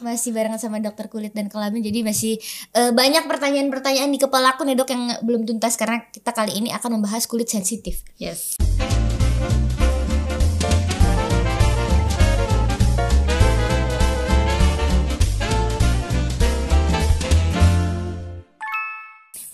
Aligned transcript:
Masih 0.00 0.32
barengan 0.36 0.60
sama 0.60 0.82
dokter 0.82 1.08
kulit 1.08 1.32
dan 1.32 1.48
kelamin 1.48 1.80
Jadi 1.80 2.00
masih 2.04 2.34
uh, 2.76 2.92
banyak 2.92 3.24
pertanyaan-pertanyaan 3.24 4.10
di 4.12 4.20
kepala 4.20 4.56
aku 4.56 4.68
nih 4.68 4.76
dok 4.76 4.90
Yang 4.92 5.02
belum 5.24 5.42
tuntas 5.48 5.76
Karena 5.80 6.04
kita 6.12 6.32
kali 6.36 6.56
ini 6.58 6.72
akan 6.72 7.00
membahas 7.00 7.24
kulit 7.24 7.48
sensitif. 7.48 8.04
Yes. 8.20 8.60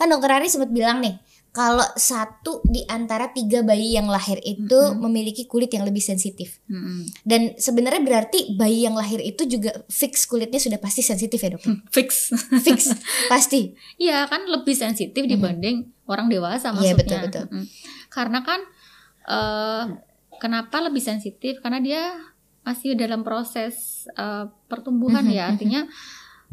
Kan 0.02 0.10
dokter 0.10 0.34
Ari 0.34 0.50
sempat 0.50 0.74
bilang 0.74 0.98
nih 0.98 1.14
kalau 1.52 1.84
satu 2.00 2.64
di 2.64 2.80
antara 2.88 3.28
tiga 3.28 3.60
bayi 3.60 3.92
yang 3.92 4.08
lahir 4.08 4.40
itu 4.40 4.72
mm 4.72 4.96
-hmm. 4.96 5.04
memiliki 5.04 5.44
kulit 5.44 5.68
yang 5.68 5.84
lebih 5.84 6.00
sensitif. 6.00 6.64
Mm 6.64 6.80
-hmm. 6.80 7.00
Dan 7.28 7.40
sebenarnya 7.60 8.00
berarti 8.00 8.56
bayi 8.56 8.88
yang 8.88 8.96
lahir 8.96 9.20
itu 9.20 9.44
juga 9.44 9.84
fix 9.92 10.24
kulitnya 10.24 10.56
sudah 10.56 10.80
pasti 10.80 11.04
sensitif 11.04 11.36
ya 11.36 11.52
dok? 11.52 11.60
fix. 11.92 12.32
fix 12.64 12.96
pasti. 13.32 13.76
Iya 14.00 14.24
kan 14.32 14.48
lebih 14.48 14.72
sensitif 14.72 15.20
dibanding 15.28 15.84
mm 15.84 15.88
-hmm. 15.92 16.08
orang 16.08 16.32
dewasa 16.32 16.72
maksudnya. 16.72 16.88
Iya 16.88 16.94
betul 16.96 17.18
betul. 17.20 17.44
Mm 17.44 17.52
-hmm. 17.52 17.66
Karena 18.08 18.38
kan 18.40 18.60
uh, 19.28 19.84
kenapa 20.40 20.80
lebih 20.80 21.04
sensitif? 21.04 21.60
Karena 21.60 21.84
dia 21.84 22.16
masih 22.64 22.96
dalam 22.96 23.20
proses 23.20 24.08
uh, 24.16 24.48
pertumbuhan 24.72 25.20
mm 25.20 25.28
-hmm. 25.28 25.36
ya 25.36 25.44
artinya 25.52 25.80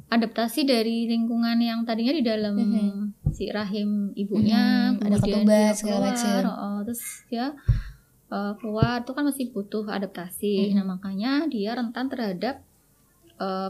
adaptasi 0.09 0.65
dari 0.65 1.05
lingkungan 1.05 1.61
yang 1.61 1.85
tadinya 1.85 2.13
di 2.13 2.23
dalam 2.25 2.57
mm 2.57 2.67
-hmm. 2.69 2.93
si 3.29 3.53
rahim 3.53 4.09
ibunya 4.17 4.93
mm 4.93 4.97
-hmm. 4.97 5.05
ada 5.05 5.17
ketuban 5.21 5.71
segala 5.77 5.99
macam 6.09 6.41
oh, 6.49 6.79
terus 6.81 7.03
ya 7.29 7.53
uh, 8.33 8.53
keluar 8.57 9.05
itu 9.05 9.11
kan 9.13 9.23
masih 9.25 9.45
butuh 9.53 9.85
adaptasi 9.85 10.53
mm 10.57 10.65
-hmm. 10.65 10.75
nah 10.75 10.85
makanya 10.97 11.31
dia 11.45 11.77
rentan 11.77 12.09
terhadap 12.09 12.65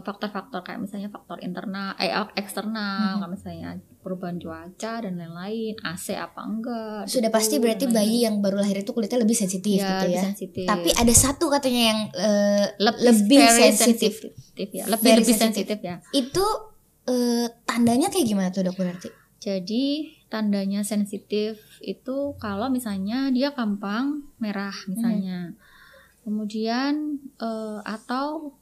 faktor-faktor 0.02 0.60
uh, 0.60 0.64
kayak 0.66 0.82
misalnya 0.82 1.14
faktor 1.14 1.38
internal, 1.46 1.94
eh 2.02 2.10
eksternal, 2.34 3.22
hmm. 3.22 3.30
misalnya 3.30 3.78
perubahan 4.02 4.42
cuaca 4.42 4.98
dan 4.98 5.14
lain-lain, 5.14 5.78
AC 5.86 6.18
apa 6.18 6.42
enggak. 6.42 7.06
Sudah 7.06 7.30
gitu, 7.30 7.36
pasti 7.38 7.54
berarti 7.62 7.86
bayi 7.86 8.26
yang 8.26 8.42
baru 8.42 8.58
lahir 8.58 8.82
itu 8.82 8.90
kulitnya 8.90 9.22
lebih 9.22 9.38
sensitif 9.38 9.78
ya, 9.78 10.02
gitu 10.02 10.06
ya. 10.10 10.22
Sensitif. 10.26 10.66
Tapi 10.66 10.90
ada 10.90 11.14
satu 11.14 11.46
katanya 11.46 11.82
yang 11.94 12.00
uh, 12.10 12.66
lebih, 12.82 13.38
lebih 13.38 13.40
sensitif. 13.46 14.12
ya, 14.58 14.90
lebih 14.90 15.22
lebih 15.22 15.36
sensitif 15.38 15.78
ya. 15.78 16.02
Itu 16.10 16.44
uh, 17.06 17.46
tandanya 17.62 18.10
kayak 18.10 18.26
gimana 18.26 18.50
tuh 18.50 18.66
dok 18.66 18.74
berarti? 18.74 19.08
Jadi 19.38 20.18
tandanya 20.26 20.82
sensitif 20.82 21.62
itu 21.78 22.34
kalau 22.42 22.68
misalnya 22.68 23.30
dia 23.30 23.54
gampang 23.54 24.26
merah 24.42 24.74
misalnya. 24.90 25.54
Hmm. 25.54 25.58
Kemudian 26.20 27.22
uh, 27.40 27.80
atau 27.86 28.58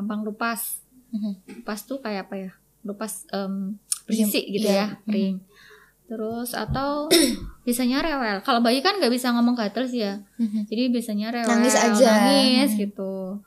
gampang 0.00 0.24
lupas 0.24 0.80
mm-hmm. 1.12 1.60
lupas 1.60 1.80
tuh 1.84 2.00
kayak 2.00 2.28
apa 2.28 2.34
ya? 2.48 2.50
Lupas 2.80 3.28
um, 3.36 3.76
berisik 4.08 4.48
gitu 4.48 4.66
yeah. 4.66 4.96
ya 4.96 5.12
ring 5.12 5.36
mm-hmm. 5.44 6.08
terus 6.08 6.56
atau 6.56 7.06
biasanya 7.68 8.02
rewel. 8.02 8.40
Kalau 8.42 8.64
bayi 8.64 8.80
kan 8.80 8.96
nggak 8.96 9.12
bisa 9.12 9.30
ngomong 9.36 9.54
gatel 9.54 9.86
sih 9.86 10.02
ya. 10.02 10.24
Mm-hmm. 10.40 10.62
jadi 10.66 10.82
biasanya 10.88 11.26
rewel 11.30 11.52
nangis 11.52 11.76
aja. 11.76 12.10
nangis 12.26 12.72
gitu. 12.74 13.44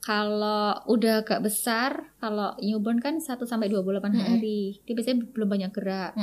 Kalau 0.00 0.86
udah 0.86 1.26
agak 1.26 1.42
besar 1.42 2.14
kalau 2.22 2.54
newborn 2.62 3.02
kan 3.02 3.18
1 3.18 3.26
sampai 3.42 3.66
28 3.66 3.82
mm-hmm. 3.82 4.22
hari. 4.22 4.78
Dia 4.86 4.94
biasanya 4.94 5.26
belum 5.34 5.48
banyak 5.50 5.70
gerak. 5.74 6.14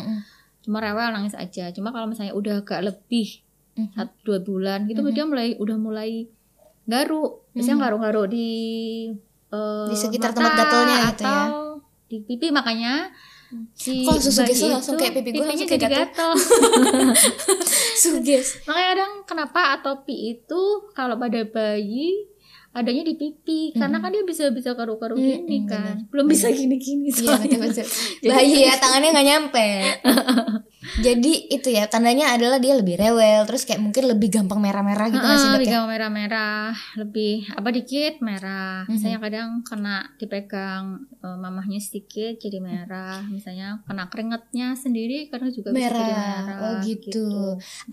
Cuma 0.64 0.80
rewel 0.80 1.12
nangis 1.12 1.36
aja. 1.36 1.68
Cuma 1.76 1.92
kalau 1.92 2.08
misalnya 2.08 2.32
udah 2.32 2.64
agak 2.64 2.80
lebih 2.80 3.44
satu 3.74 4.14
dua 4.22 4.40
bulan 4.46 4.86
gitu 4.86 5.02
dia 5.10 5.26
mulai 5.26 5.58
udah 5.58 5.78
mulai 5.82 6.30
garu 6.86 7.42
biasanya 7.58 7.90
garu-garu 7.90 8.24
di 8.30 8.50
uh, 9.54 9.88
di 9.88 9.96
sekitar 9.96 10.34
tempat 10.34 10.54
gatelnya 10.58 10.98
gitu 11.14 11.24
ya. 11.24 11.46
di 12.10 12.18
pipi 12.26 12.48
makanya 12.50 13.14
si 13.78 14.02
kok 14.02 14.18
suges 14.18 14.66
langsung 14.66 14.98
kayak 14.98 15.14
pipi 15.22 15.30
gue 15.38 15.46
langsung 15.46 15.70
kayak 15.70 15.86
gatel, 15.86 16.34
suges 18.02 18.66
makanya 18.66 18.88
kadang 18.98 19.14
kenapa 19.30 19.78
atopi 19.78 20.34
itu 20.34 20.62
kalau 20.98 21.22
pada 21.22 21.46
bayi 21.46 22.34
adanya 22.74 23.06
di 23.06 23.14
pipi 23.14 23.70
hmm. 23.70 23.78
karena 23.78 23.98
kan 24.02 24.10
dia 24.10 24.26
bisa 24.26 24.50
bisa 24.50 24.74
karu-karu 24.74 25.14
hmm, 25.14 25.22
gini 25.22 25.58
kan. 25.70 26.02
bener. 26.02 26.10
belum 26.10 26.26
bisa 26.26 26.50
gini-gini 26.50 27.14
iya, 27.14 27.38
bayi 28.34 28.66
ya 28.66 28.74
tangannya 28.82 29.10
nggak 29.14 29.28
nyampe 29.30 29.68
jadi 31.00 31.34
itu 31.50 31.68
ya 31.72 31.88
tandanya 31.88 32.36
adalah 32.36 32.60
dia 32.60 32.76
lebih 32.76 33.00
rewel 33.00 33.48
terus 33.48 33.64
kayak 33.64 33.82
mungkin 33.82 34.10
lebih 34.12 34.30
gampang 34.30 34.60
merah-merah 34.60 35.08
gitu 35.10 35.24
uh, 35.24 35.56
lebih 35.58 35.68
ya? 35.68 35.74
gampang 35.80 35.92
merah-merah 35.96 36.72
lebih 37.00 37.36
apa 37.56 37.70
dikit 37.72 38.14
merah 38.20 38.84
mm-hmm. 38.84 38.94
misalnya 38.94 39.20
kadang 39.24 39.50
kena 39.64 39.98
dipegang 40.20 40.86
uh, 41.24 41.38
mamahnya 41.40 41.80
sedikit 41.80 42.38
jadi 42.38 42.60
merah 42.60 43.24
misalnya 43.28 43.82
kena 43.88 44.12
keringatnya 44.12 44.76
sendiri 44.76 45.32
karena 45.32 45.50
juga 45.50 45.70
merah. 45.72 45.90
bisa 45.90 45.98
jadi 45.98 46.14
merah 46.14 46.58
oh 46.60 46.74
gitu. 46.84 47.08
gitu 47.10 47.28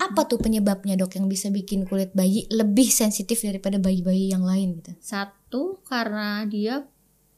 apa 0.02 0.20
tuh 0.26 0.38
penyebabnya 0.42 0.94
dok 0.98 1.16
yang 1.16 1.26
bisa 1.30 1.48
bikin 1.48 1.86
kulit 1.86 2.10
bayi 2.12 2.50
lebih 2.50 2.90
sensitif 2.90 3.40
daripada 3.40 3.78
bayi-bayi 3.78 4.34
yang 4.34 4.42
lain 4.42 4.82
gitu 4.82 4.92
satu 5.00 5.80
karena 5.86 6.44
dia 6.46 6.86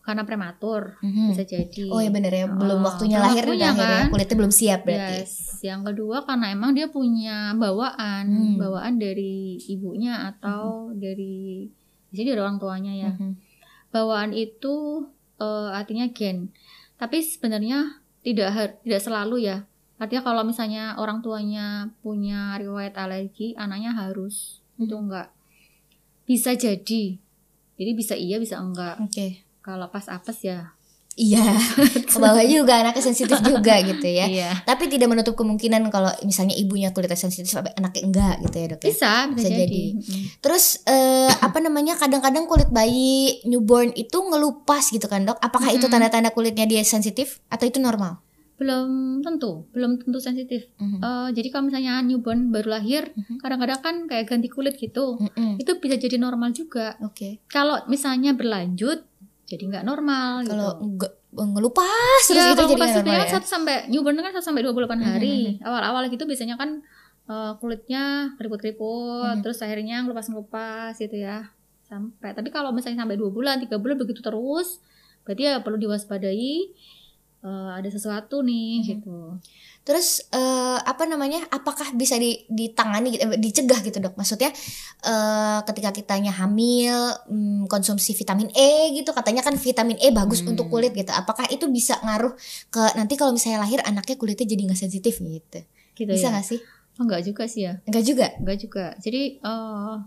karena 0.02 0.26
prematur 0.26 0.98
mm-hmm. 0.98 1.26
bisa 1.30 1.44
jadi. 1.46 1.86
Oh 1.94 2.02
ya 2.02 2.10
benar 2.10 2.34
ya, 2.34 2.50
belum 2.50 2.82
oh, 2.82 2.86
waktunya 2.90 3.22
lahir 3.22 3.46
akhirnya 3.46 3.70
kan? 3.78 4.10
kulitnya 4.10 4.36
belum 4.36 4.52
siap 4.52 4.80
berarti. 4.82 5.14
Yes. 5.22 5.62
Yang 5.62 5.80
kedua 5.94 6.26
karena 6.26 6.46
emang 6.50 6.74
dia 6.74 6.90
punya 6.90 7.54
bawaan, 7.54 8.26
mm. 8.26 8.58
bawaan 8.58 8.98
dari 8.98 9.62
ibunya 9.70 10.34
atau 10.34 10.90
mm-hmm. 10.90 10.98
dari 10.98 11.38
jadi 12.10 12.34
dari 12.34 12.40
orang 12.42 12.58
tuanya 12.58 12.92
ya. 12.98 13.10
Mm-hmm. 13.14 13.32
Bawaan 13.94 14.34
itu 14.34 15.06
uh, 15.38 15.70
artinya 15.70 16.10
gen. 16.10 16.50
Tapi 16.98 17.22
sebenarnya 17.22 18.02
tidak 18.26 18.82
tidak 18.82 19.02
selalu 19.06 19.46
ya. 19.46 19.62
Artinya 20.02 20.26
kalau 20.26 20.42
misalnya 20.42 20.98
orang 20.98 21.22
tuanya 21.22 21.94
punya 22.02 22.58
riwayat 22.58 22.98
alergi, 22.98 23.54
anaknya 23.54 23.94
harus 23.94 24.58
mm-hmm. 24.74 24.82
itu 24.82 24.94
enggak. 24.98 25.28
Bisa 26.26 26.58
jadi. 26.58 27.22
Jadi 27.78 27.90
bisa 27.94 28.19
iya 28.19 28.42
bisa 28.42 28.58
enggak. 28.58 28.98
Oke. 28.98 29.14
Okay 29.14 29.32
kalau 29.62 29.88
pas 29.88 30.06
apes 30.10 30.42
ya 30.44 30.74
Iya, 31.12 31.44
bawah 32.22 32.40
juga 32.48 32.80
anaknya 32.80 33.04
sensitif 33.04 33.36
juga 33.44 33.76
gitu 33.84 34.08
ya. 34.08 34.24
Iya. 34.24 34.50
Tapi 34.64 34.88
tidak 34.88 35.12
menutup 35.12 35.36
kemungkinan 35.36 35.84
kalau 35.92 36.08
misalnya 36.24 36.56
ibunya 36.56 36.88
kulitnya 36.88 37.20
sensitif, 37.20 37.52
anaknya 37.52 38.02
enggak 38.08 38.34
gitu 38.48 38.56
ya 38.56 38.66
dok. 38.72 38.80
Ya? 38.80 38.88
Bisa, 38.88 39.12
bisa, 39.28 39.36
bisa 39.36 39.48
jadi. 39.52 39.82
jadi. 39.92 40.18
Terus 40.40 40.64
uh, 40.88 41.30
apa 41.44 41.58
namanya? 41.60 42.00
Kadang-kadang 42.00 42.48
kulit 42.48 42.72
bayi 42.72 43.44
newborn 43.44 43.92
itu 43.92 44.16
ngelupas 44.16 44.88
gitu 44.88 45.04
kan 45.04 45.28
dok? 45.28 45.36
Apakah 45.36 45.68
-hmm. 45.68 45.84
itu 45.84 45.86
tanda-tanda 45.92 46.32
kulitnya 46.32 46.64
dia 46.64 46.80
sensitif 46.80 47.44
atau 47.52 47.68
itu 47.68 47.76
normal? 47.76 48.24
Belum 48.56 49.20
tentu, 49.20 49.68
belum 49.76 50.00
tentu 50.00 50.16
sensitif. 50.16 50.64
-hmm. 50.80 51.04
uh, 51.04 51.28
jadi 51.28 51.52
kalau 51.52 51.68
misalnya 51.68 52.00
newborn 52.00 52.48
baru 52.48 52.80
lahir, 52.80 53.12
kadang-kadang 53.44 53.80
kan 53.84 53.96
kayak 54.08 54.32
ganti 54.32 54.48
kulit 54.48 54.80
gitu, 54.80 55.20
-hmm. 55.20 55.60
itu 55.60 55.76
bisa 55.76 56.00
jadi 56.00 56.16
normal 56.16 56.56
juga. 56.56 56.96
Oke. 57.04 57.12
Okay. 57.12 57.32
Kalau 57.52 57.84
misalnya 57.92 58.32
berlanjut 58.32 59.11
jadi 59.52 59.64
nggak 59.68 59.84
normal 59.84 60.48
kalau 60.48 60.70
gitu. 60.80 61.06
ngelupas 61.36 62.22
terus 62.24 62.40
ya, 62.40 62.56
gitu 62.56 62.64
jadi 62.72 62.80
nggak 62.80 62.96
normal 63.04 63.20
ya 63.20 63.24
satu 63.28 63.46
sampai 63.46 63.76
newborn 63.92 64.16
kan 64.24 64.32
satu 64.32 64.46
sampai 64.48 64.64
dua 64.64 64.72
puluh 64.72 64.88
delapan 64.88 65.04
hari 65.04 65.36
mm-hmm. 65.60 65.68
awal-awal 65.68 66.08
gitu 66.08 66.24
biasanya 66.24 66.56
kan 66.56 66.80
uh, 67.28 67.60
kulitnya 67.60 68.32
keriput-keriput 68.40 69.28
mm-hmm. 69.28 69.42
terus 69.44 69.60
akhirnya 69.60 70.00
ngelupas-ngelupas 70.08 70.96
gitu 70.96 71.20
ya 71.20 71.52
sampai 71.84 72.32
tapi 72.32 72.48
kalau 72.48 72.72
misalnya 72.72 73.04
sampai 73.04 73.20
dua 73.20 73.28
bulan 73.28 73.60
tiga 73.60 73.76
bulan 73.76 74.00
begitu 74.00 74.24
terus 74.24 74.80
berarti 75.28 75.44
ya 75.44 75.60
perlu 75.60 75.76
diwaspadai 75.76 76.72
uh, 77.44 77.76
ada 77.76 77.88
sesuatu 77.91 78.41
nih 78.41 78.80
mm-hmm. 78.80 78.88
gitu 78.97 79.19
Terus 79.82 80.22
uh, 80.30 80.78
apa 80.78 81.10
namanya? 81.10 81.42
Apakah 81.50 81.91
bisa 81.98 82.14
di, 82.14 82.47
ditangani 82.47 83.19
gitu, 83.19 83.26
dicegah 83.34 83.82
gitu 83.82 83.98
dok? 83.98 84.14
Maksudnya 84.14 84.54
uh, 85.03 85.58
ketika 85.66 85.91
kitanya 85.91 86.31
hamil 86.31 86.94
um, 87.26 87.66
konsumsi 87.66 88.14
vitamin 88.14 88.47
E 88.54 88.94
gitu, 88.94 89.10
katanya 89.10 89.42
kan 89.42 89.58
vitamin 89.58 89.98
E 89.98 90.14
bagus 90.14 90.47
hmm. 90.47 90.54
untuk 90.54 90.70
kulit 90.70 90.94
gitu. 90.94 91.10
Apakah 91.10 91.50
itu 91.50 91.66
bisa 91.66 91.99
ngaruh 91.99 92.31
ke 92.70 92.94
nanti 92.94 93.19
kalau 93.19 93.34
misalnya 93.34 93.66
lahir 93.66 93.82
anaknya 93.82 94.14
kulitnya 94.14 94.46
jadi 94.46 94.62
nggak 94.70 94.81
sensitif 94.87 95.19
gitu? 95.19 95.66
Gitu 95.99 96.11
bisa 96.14 96.31
ya? 96.31 96.38
nggak 96.38 96.46
sih? 96.46 96.61
Oh, 97.02 97.02
enggak 97.02 97.22
juga 97.26 97.44
sih 97.50 97.66
ya? 97.66 97.82
Enggak 97.82 98.05
juga? 98.06 98.26
Enggak 98.38 98.58
juga. 98.62 98.87
Jadi 99.02 99.22
uh, 99.43 99.99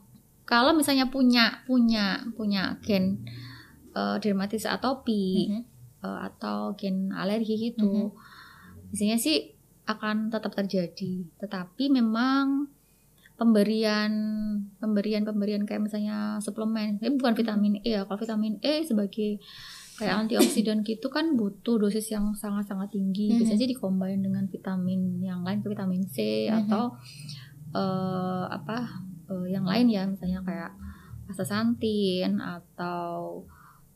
kalau 0.47 0.71
misalnya 0.71 1.11
punya 1.11 1.67
punya 1.67 2.23
punya 2.39 2.79
gen 2.79 3.27
uh, 3.91 4.15
dermatitis 4.23 4.71
atopi 4.71 5.51
mm 5.51 5.51
-hmm. 5.51 5.74
Uh, 6.05 6.29
atau 6.29 6.77
gen 6.77 7.09
alergi 7.09 7.73
gitu, 7.73 7.89
mm 7.89 8.13
-hmm. 8.13 8.89
biasanya 8.93 9.17
sih 9.17 9.57
akan 9.85 10.33
tetap 10.33 10.53
terjadi 10.53 11.29
tetapi 11.37 11.93
memang 11.93 12.69
pemberian 13.37 14.11
pemberian 14.79 15.27
pemberian 15.27 15.63
kayak 15.67 15.85
misalnya 15.85 16.39
suplemen 16.41 16.97
ini 17.03 17.19
bukan 17.19 17.35
vitamin 17.35 17.73
E 17.83 17.99
ya 17.99 18.07
kalau 18.07 18.17
vitamin 18.17 18.57
E 18.63 18.81
sebagai 18.81 19.43
kayak 19.95 20.27
antioksidan 20.27 20.83
gitu 20.83 21.07
kan 21.07 21.35
butuh 21.39 21.79
dosis 21.79 22.11
yang 22.11 22.35
sangat 22.35 22.67
sangat 22.67 22.91
tinggi 22.95 23.31
mm 23.31 23.31
-hmm. 23.31 23.39
biasanya 23.43 23.67
dikombin 23.69 24.19
dengan 24.23 24.43
vitamin 24.47 25.19
yang 25.19 25.43
lain 25.43 25.59
vitamin 25.61 26.03
C 26.07 26.47
mm 26.47 26.51
-hmm. 26.51 26.59
atau 26.65 26.83
uh, 27.75 28.45
apa 28.49 29.03
uh, 29.29 29.47
yang 29.47 29.67
lain 29.67 29.87
ya 29.91 30.03
misalnya 30.07 30.39
kayak 30.43 30.71
astaxanthin 31.27 32.39
atau 32.39 33.43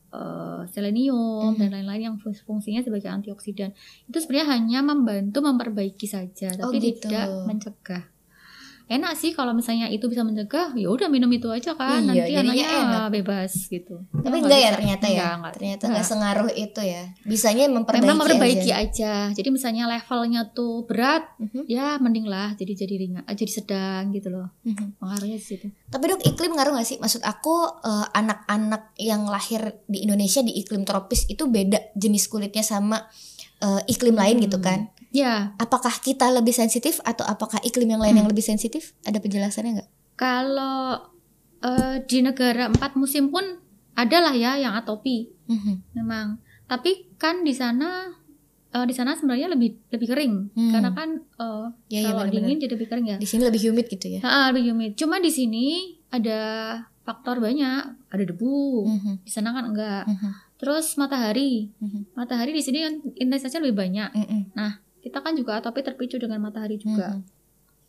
eh, 0.09 0.61
selenium 0.67 1.53
Mhm. 1.53 1.59
dan 1.59 1.69
lain-lain 1.71 2.01
yang 2.03 2.15
fung- 2.15 2.33
fungsinya 2.35 2.79
sebagai 2.79 3.07
antioksidan 3.07 3.71
itu 4.05 4.17
sebenarnya 4.17 4.47
hanya 4.51 4.79
membantu 4.81 5.39
memperbaiki 5.39 6.05
saja 6.05 6.49
Oh, 6.55 6.67
tapi 6.67 6.81
gitu. 6.81 7.05
tidak 7.05 7.25
mencegah 7.45 8.03
enak 8.89 9.13
sih 9.13 9.31
kalau 9.31 9.53
misalnya 9.53 9.85
itu 9.85 10.01
bisa 10.03 10.21
mencegah 10.21 10.73
ya 10.73 10.87
udah 10.87 11.05
minum 11.05 11.29
itu 11.29 11.45
aja 11.47 11.71
kan 11.73 12.01
Iya, 12.01 12.25
nanti 12.25 12.31
anaknya 12.33 12.65
enak. 12.65 13.07
bebas 13.13 13.51
gitu 13.63 14.01
Tapi 14.11 14.35
Ya, 14.35 14.41
enggak 14.41 14.59
ya 14.59 14.69
ternyata 14.73 15.05
ya. 15.05 15.13
Enggak, 15.13 15.31
enggak. 15.31 15.53
ternyata 15.53 15.77
Enggak. 15.79 15.89
enggak 15.91 16.07
sengaruh 16.07 16.51
itu 16.51 16.81
ya. 16.81 17.03
Bisanya 17.21 17.63
memperbaiki, 17.67 18.01
memang 18.03 18.17
memperbaiki 18.19 18.69
aja. 18.69 18.75
aja. 18.81 19.13
Jadi 19.31 19.49
misalnya 19.49 19.83
levelnya 19.85 20.41
tuh 20.49 20.83
berat, 20.83 21.23
Mhm, 21.37 21.61
ya 21.65 21.95
mending 21.97 22.25
lah 22.25 22.51
jadi 22.51 22.73
jadi 22.75 22.93
ringan, 22.97 23.23
eh, 23.23 23.35
jadi 23.35 23.51
sedang 23.53 24.09
gitu 24.09 24.27
loh. 24.27 24.49
mhm. 24.63 24.97
Pengaruhnya 24.97 25.37
di 25.37 25.45
situ. 25.45 25.67
Tapi 25.87 26.03
dok 26.05 26.21
iklim 26.23 26.51
ngaruh 26.51 26.73
gak 26.73 26.87
sih? 26.87 26.97
Maksud 26.97 27.21
aku 27.21 27.55
eh, 27.79 28.07
anak-anak 28.11 28.97
yang 28.97 29.23
lahir 29.23 29.61
di 29.85 30.01
Indonesia 30.01 30.41
di 30.41 30.53
iklim 30.55 30.81
tropis 30.81 31.25
itu 31.25 31.45
beda 31.45 31.93
jenis 31.93 32.25
kulitnya 32.25 32.61
sama 32.61 33.05
eh, 33.59 33.81
iklim 33.85 34.13
lain 34.13 34.39
gitu 34.39 34.55
Hmm. 34.55 34.65
kan? 34.65 34.79
Ya, 35.11 35.57
Apakah 35.57 35.91
kita 35.97 36.29
lebih 36.29 36.53
sensitif 36.53 37.01
atau 37.01 37.25
apakah 37.25 37.57
iklim 37.61 37.89
yang 37.89 37.99
lain 37.99 38.13
Hmm. 38.13 38.21
yang 38.21 38.29
lebih 38.29 38.43
sensitif? 38.43 38.93
Ada 39.03 39.17
penjelasannya 39.17 39.71
nggak? 39.75 39.89
kalau 40.15 40.99
eh, 41.59 42.03
di 42.03 42.19
negara 42.19 42.67
empat 42.67 42.95
musim 42.95 43.27
pun 43.27 43.43
adalah 43.93 44.31
ya 44.31 44.55
yang 44.55 44.71
atopi 44.73 45.27
Mhm. 45.45 45.91
memang. 45.93 46.39
Tapi 46.65 47.15
kan 47.15 47.41
di 47.41 47.51
sana 47.51 48.11
eh, 48.69 48.85
di 48.85 48.91
sana 48.91 49.11
sebenarnya 49.11 49.49
lebih 49.49 49.79
lebih 49.89 50.07
kering 50.07 50.35
Hmm. 50.53 50.71
karena 50.71 50.91
kan 50.93 51.09
eh, 51.17 51.65
Ya, 51.89 51.99
ya, 51.99 52.09
kalau 52.09 52.23
benar-benar. 52.23 52.35
dingin 52.45 52.57
jadi 52.59 52.73
lebih 52.75 52.87
kering 52.87 53.07
ya. 53.07 53.17
Di 53.17 53.25
sini 53.25 53.43
lebih 53.43 53.61
humid 53.65 53.87
gitu 53.87 54.07
ya? 54.09 54.19
Ah, 54.21 54.51
lebih 54.51 54.71
humid. 54.71 54.93
Cuma 54.93 55.17
di 55.17 55.27
sini 55.29 55.67
ada 56.07 56.39
faktor 57.01 57.39
banyak, 57.39 57.81
ada 58.05 58.23
debu. 58.23 58.85
Mhm, 58.85 59.13
Di 59.23 59.31
sana 59.31 59.51
kan 59.51 59.67
enggak. 59.67 60.03
mhm, 60.05 60.29
Terus 60.55 60.95
matahari. 60.95 61.71
mhm, 61.75 62.11
Matahari 62.13 62.51
di 62.51 62.61
sini 62.61 62.77
kan 62.79 62.93
intensitasnya 63.15 63.63
lebih 63.63 63.79
banyak. 63.79 64.09
mhm, 64.13 64.41
Kita 65.09 65.19
kan 65.19 65.33
juga 65.33 65.57
atopi 65.57 65.81
terpicu 65.81 66.15
dengan 66.15 66.37
matahari 66.39 66.77
juga. 66.77 67.11
mhm, 67.11 67.25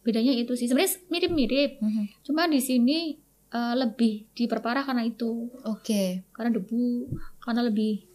Bedanya 0.00 0.32
itu 0.32 0.56
sih. 0.56 0.64
Sebenarnya 0.64 0.96
mirip-mirip. 1.06 1.70
mhm. 1.78 2.04
Cuma 2.22 2.48
di 2.48 2.58
sini 2.58 3.20
eh, 3.50 3.74
lebih 3.74 4.30
diperparah 4.32 4.82
karena 4.82 5.02
itu. 5.02 5.52
Oke. 5.62 6.22
Karena 6.30 6.50
debu, 6.50 7.10
karena 7.38 7.60
lebih 7.62 8.06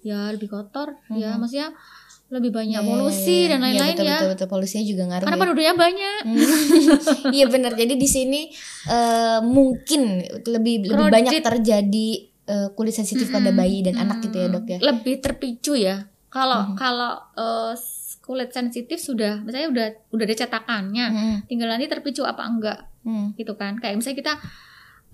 ya 0.00 0.30
lebih 0.30 0.48
kotor, 0.48 0.96
ya 1.10 1.32
Mhm. 1.32 1.38
maksudnya 1.38 1.68
lebih 2.26 2.50
banyak 2.50 2.72
Ya, 2.72 2.80
ya, 2.80 2.88
polusi 2.88 3.26
ya, 3.28 3.42
ya. 3.42 3.48
dan 3.50 3.58
lain-lain 3.60 3.74
Iya, 3.74 3.90
betul, 3.90 4.06
ya. 4.06 4.16
Betul, 4.16 4.28
betul, 4.30 4.48
polusinya 4.48 4.84
juga 4.86 5.02
ngaruh 5.04 5.24
Karena 5.24 5.34
ya. 5.34 5.42
penduduknya 5.42 5.74
banyak. 5.76 6.20
Hmm. 6.22 6.38
Iya 7.36 7.46
benar. 7.48 7.72
Jadi 7.74 7.94
di 7.96 8.06
sini 8.06 8.40
eh, 8.86 9.38
mungkin 9.40 10.00
lebih 10.40 10.74
lebih 10.80 10.88
Crowded. 10.88 11.12
banyak 11.12 11.32
terjadi 11.42 12.08
eh, 12.44 12.68
kulit 12.70 12.92
sensitif 12.92 13.28
pada 13.28 13.50
Mm-mm. 13.50 13.58
bayi 13.58 13.78
dan 13.80 13.98
anak 13.98 14.22
gitu 14.22 14.36
ya 14.36 14.46
dok 14.48 14.64
ya. 14.64 14.78
Lebih 14.78 15.14
terpicu 15.18 15.72
ya. 15.74 15.96
Kalau 16.28 16.70
Mhm. 16.70 16.76
kalau 16.76 17.12
eh, 17.34 17.72
kulit 18.24 18.48
sensitif 18.50 18.96
sudah, 18.96 19.44
misalnya 19.44 19.68
udah 19.68 19.86
udah 20.10 20.24
ada 20.24 20.32
cetakannya, 20.34 21.06
Mm-mm. 21.06 21.36
tinggal 21.44 21.68
nanti 21.68 21.84
terpicu 21.86 22.24
apa 22.24 22.40
enggak 22.42 22.80
Hmm. 23.04 23.36
gitu 23.36 23.52
kan. 23.52 23.76
Kayak 23.76 24.00
misalnya 24.00 24.18
kita 24.18 24.34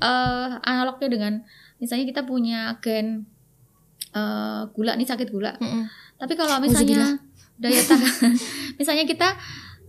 eh 0.00 0.48
analognya 0.62 1.08
dengan 1.10 1.32
misalnya 1.76 2.06
kita 2.06 2.22
punya 2.22 2.78
gen 2.78 3.26
eh, 4.10 4.62
gula 4.70 4.94
nih 4.94 5.04
sakit 5.04 5.28
gula. 5.28 5.58
Mm-mm. 5.58 5.90
Tapi 6.16 6.32
kalau 6.34 6.56
Uzubillah. 6.56 6.86
misalnya 6.86 7.02
daya 7.58 7.82
tahan, 7.82 8.32
misalnya 8.78 9.04
kita 9.04 9.28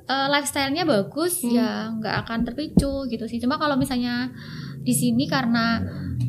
eh, 0.04 0.28
lifestyle-nya 0.28 0.84
bagus, 0.84 1.40
Hmm. 1.40 1.54
ya 1.54 1.70
nggak 1.94 2.16
akan 2.26 2.40
terpicu 2.44 3.06
gitu 3.06 3.26
sih. 3.26 3.38
Cuma 3.38 3.56
kalau 3.56 3.78
misalnya 3.78 4.34
di 4.82 4.92
sini 4.92 5.30
karena 5.30 5.78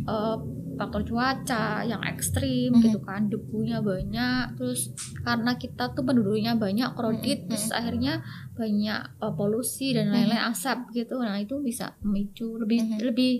eh, 0.04 0.36
faktor 0.82 1.06
cuaca 1.06 1.64
yang 1.82 2.02
ekstrim 2.02 2.74
Mhm. 2.74 2.82
gitu 2.82 2.98
kan, 3.00 3.26
debunya 3.26 3.78
banyak, 3.78 4.58
terus 4.58 4.90
karena 5.20 5.54
kita 5.54 5.94
tuh 5.94 6.02
penduduknya 6.02 6.54
banyak, 6.54 6.90
crowded, 6.92 7.38
Mhm. 7.40 7.48
terus 7.48 7.70
akhirnya 7.70 8.18
banyak 8.52 9.00
eh, 9.16 9.32
polusi 9.32 9.94
dan 9.94 10.10
lain-lain 10.10 10.50
asap 10.50 10.90
gitu. 10.92 11.16
Nah 11.16 11.38
itu 11.38 11.58
bisa 11.58 11.94
memicu 12.00 12.58
lebih 12.58 12.82
Mhm. 12.82 12.98
lebih 13.00 13.32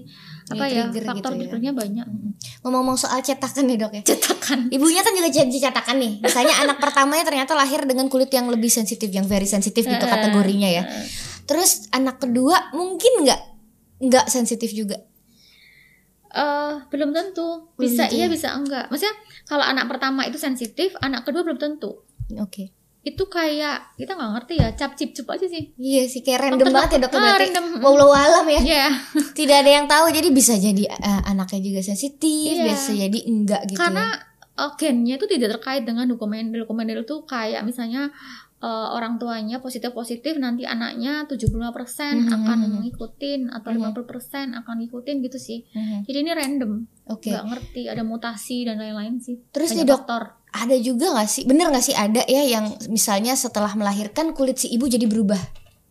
Ya, 0.48 0.52
apa 0.52 0.64
ya 0.64 0.82
trigger 0.86 1.04
faktor 1.04 1.32
gitu 1.34 1.56
ya. 1.58 1.72
banyak. 1.72 2.06
Ngomong-ngomong 2.62 2.94
soal 2.96 3.18
cetakan 3.20 3.66
nih 3.66 3.76
dok 3.76 3.92
ya. 3.92 4.02
Cetakan. 4.06 4.58
Ibunya 4.74 5.02
kan 5.02 5.12
juga 5.12 5.28
jadi 5.28 5.50
cetakan 5.50 5.96
nih. 5.98 6.12
Misalnya 6.20 6.54
anak 6.60 6.78
pertamanya 6.78 7.26
ternyata 7.26 7.52
lahir 7.52 7.82
dengan 7.82 8.06
kulit 8.06 8.30
yang 8.30 8.46
lebih 8.46 8.70
sensitif, 8.70 9.10
yang 9.10 9.26
very 9.26 9.44
sensitif 9.44 9.82
gitu 9.82 10.06
kategorinya 10.06 10.70
ya. 10.70 10.84
Terus 11.42 11.90
anak 11.90 12.22
kedua 12.22 12.70
mungkin 12.72 13.26
nggak 13.26 13.40
nggak 14.02 14.26
sensitif 14.28 14.70
juga. 14.70 14.98
Eh 16.32 16.72
belum 16.88 17.10
tentu 17.10 17.68
Belum 17.70 17.82
bisa 17.82 18.02
tentu 18.02 18.16
iya 18.16 18.24
ya? 18.24 18.28
bisa 18.28 18.48
enggak 18.52 18.88
maksudnya 18.88 19.12
kalau 19.44 19.60
anak 19.62 19.84
pertama 19.84 20.24
itu 20.24 20.36
sensitif 20.36 20.96
anak 20.98 21.22
kedua 21.22 21.42
belum 21.42 21.56
tentu 21.56 22.00
Oke. 22.34 22.72
itu 23.02 23.24
kayak 23.26 23.92
kita 23.94 24.14
nggak 24.14 24.30
ngerti 24.32 24.54
ya 24.56 24.68
cap 24.72 24.94
cip 24.94 25.12
cup 25.12 25.28
aja 25.30 25.44
sih 25.44 25.74
Iya 25.74 26.06
sih 26.06 26.20
kayak 26.20 26.40
random 26.42 26.64
Waktu- 26.64 26.76
banget 26.78 26.90
ya 26.90 26.98
dok 26.98 27.10
Ah, 27.10 27.18
berarti. 27.18 27.44
random. 27.44 27.66
Wallahu 27.78 28.14
alam 28.14 28.46
ya. 28.48 28.60
ya 28.62 28.86
Tidak 29.38 29.56
ada 29.58 29.70
yang 29.72 29.84
tahu 29.84 30.08
jadi 30.08 30.28
bisa 30.30 30.54
jadi 30.54 30.86
eh, 30.86 31.20
anaknya 31.26 31.60
juga 31.60 31.80
sensitif, 31.82 32.54
Iya. 32.54 32.64
bisa 32.64 32.92
jadi 32.94 33.18
enggak 33.22 33.62
gitu. 33.66 33.76
karena 33.76 34.16
ya. 34.16 34.62
eh, 34.62 34.70
gennya 34.74 35.14
itu 35.16 35.26
tidak 35.26 35.48
terkait 35.52 35.82
dengan 35.82 36.06
dokumendel 36.06 36.62
dokumendel 36.62 37.02
itu 37.02 37.16
kayak 37.24 37.60
misalnya 37.62 38.08
eh, 38.62 38.68
orang 38.94 39.18
tuanya 39.18 39.58
positif 39.58 39.90
positif 39.90 40.38
nanti 40.38 40.62
anaknya 40.62 41.26
75% 41.26 41.50
Mhm, 42.22 42.30
akan 42.30 42.58
mhm. 42.62 42.78
ngikutin 42.86 43.40
atau 43.50 43.68
Mhm. 43.68 43.78
50% 43.82 44.54
akan 44.54 44.74
ngikutin 44.78 45.16
gitu 45.20 45.36
sih 45.36 45.66
Mhm. 45.68 46.06
jadi 46.06 46.18
ini 46.20 46.30
random 46.32 46.72
Oke. 47.10 47.28
nggak 47.28 47.44
ngerti 47.44 47.82
ada 47.90 48.02
mutasi 48.02 48.62
dan 48.62 48.78
lain-lain 48.78 49.18
sih 49.18 49.42
Terus 49.50 49.74
Banyak 49.74 49.82
nih, 49.82 49.88
Dok, 49.90 49.98
faktor 50.00 50.24
Ada 50.52 50.76
juga 50.78 51.16
gak 51.16 51.26
sih? 51.26 51.42
Bener 51.42 51.64
gak 51.66 51.80
sih 51.80 51.96
ada 51.96 52.22
ya 52.22 52.44
yang 52.44 52.76
misalnya 52.86 53.32
setelah 53.32 53.72
melahirkan 53.72 54.30
kulit 54.30 54.56
si 54.56 54.68
ibu 54.68 54.84
jadi 54.84 55.04
berubah? 55.04 55.40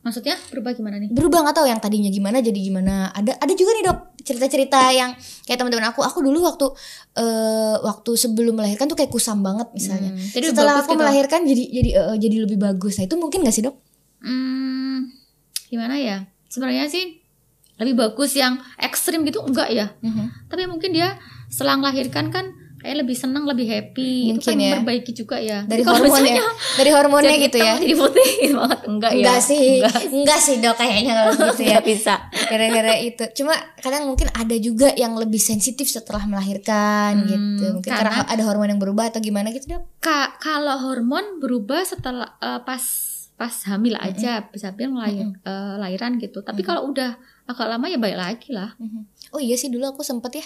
maksudnya 0.02 0.34
berubah 0.50 0.74
gimana 0.74 0.98
nih 0.98 1.14
Berubah 1.14 1.46
tahu 1.52 1.66
yang 1.66 1.78
tadinya 1.78 2.10
gimana 2.10 2.42
jadi 2.42 2.58
gimana. 2.58 3.14
Ada 3.14 3.38
ada 3.38 3.54
juga 3.54 3.70
nih 3.74 3.86
dok 3.86 4.11
cerita-cerita 4.22 4.80
yang 4.94 5.14
kayak 5.44 5.58
teman-teman 5.58 5.92
aku. 5.92 6.02
Aku 6.02 6.22
dulu 6.22 6.46
waktu 6.46 6.66
eh 7.18 7.76
waktu 7.82 8.12
sebelum 8.16 8.56
melahirkan 8.56 8.88
tuh 8.88 8.96
kayak 8.96 9.12
kusam 9.12 9.42
banget 9.42 9.68
misalnya. 9.74 10.14
Hmm, 10.14 10.32
jadi 10.32 10.46
Setelah 10.54 10.82
aku 10.82 10.94
gitu. 10.96 11.02
melahirkan 11.02 11.40
jadi 11.44 11.64
jadi 11.68 11.90
eh, 11.98 12.18
jadi 12.18 12.36
lebih 12.46 12.58
bagus. 12.58 13.02
Nah 13.02 13.06
itu 13.06 13.16
mungkin 13.20 13.44
gak 13.44 13.56
sih 13.56 13.64
dok? 13.66 13.76
Hmm, 14.22 15.10
gimana 15.68 15.98
ya? 15.98 16.24
Sebenarnya 16.48 16.88
sih 16.88 17.20
lebih 17.82 17.98
bagus 17.98 18.38
yang 18.38 18.62
ekstrim 18.78 19.26
gitu 19.26 19.42
enggak 19.42 19.74
ya? 19.74 19.90
Tapi 20.48 20.70
mungkin 20.70 20.94
dia 20.94 21.18
setelah 21.50 21.82
melahirkan 21.82 22.30
kan 22.30 22.46
kayak 22.82 22.98
lebih 22.98 23.14
senang, 23.14 23.46
lebih 23.46 23.64
happy. 23.64 24.12
itu 24.26 24.30
Mungkin 24.36 24.44
kan 24.44 24.58
ya. 24.58 24.70
memperbaiki 24.76 25.12
juga 25.14 25.38
ya. 25.38 25.64
Dari 25.64 25.80
Jadi 25.80 25.82
kalau 25.84 25.98
hormon 26.00 26.12
ya, 26.12 26.22
misalnya 26.28 26.44
dari 26.74 26.92
hormonnya 26.92 27.36
gitu 27.40 27.58
ya. 27.58 27.74
Jadi 27.78 27.94
putih 27.96 28.30
banget 28.52 28.80
enggak, 28.84 29.12
Enggak 29.14 29.38
ya? 29.38 29.44
sih, 29.44 29.66
enggak. 30.12 30.40
sih 30.40 30.56
dok 30.58 30.76
kayaknya 30.76 31.14
kalau 31.16 31.32
gitu 31.48 31.62
ya. 31.62 31.70
Enggak 31.72 31.86
bisa. 31.88 32.14
Gara-gara 32.44 32.94
itu. 32.98 33.24
Cuma 33.36 33.54
kadang 33.78 34.04
mungkin 34.06 34.28
ada 34.32 34.56
juga 34.58 34.90
yang 34.94 35.14
lebih 35.14 35.40
sensitif 35.40 35.86
setelah 35.88 36.26
melahirkan 36.26 37.14
Hmm, 37.16 37.28
gitu. 37.28 37.66
Mungkin 37.76 37.88
karena, 37.88 38.12
karena- 38.18 38.28
ada 38.28 38.44
hormon 38.44 38.68
yang 38.68 38.80
berubah 38.80 39.08
atau 39.08 39.20
gimana 39.20 39.50
gitu 39.50 39.70
dok? 39.70 39.84
Ka- 40.00 40.36
kalau 40.36 40.76
hormon 40.82 41.38
berubah 41.38 41.82
setelah 41.82 42.34
eh, 42.38 42.60
pas 42.60 42.82
pas 43.34 43.54
hamil 43.66 43.94
aja 43.96 44.46
bisa 44.46 44.70
bilang 44.70 44.98
lahir, 44.98 45.30
eh, 45.32 45.76
lahiran 45.76 46.18
gitu. 46.18 46.42
Tapi 46.42 46.62
kalau 46.62 46.86
udah 46.88 47.18
agak 47.44 47.68
lama 47.68 47.86
ya 47.86 47.98
baik 47.98 48.14
lagi 48.16 48.50
lah. 48.52 48.74
Oh 49.32 49.40
iya 49.40 49.56
sih 49.56 49.68
dulu 49.68 49.88
aku 49.88 50.02
sempet 50.02 50.32
ya 50.38 50.46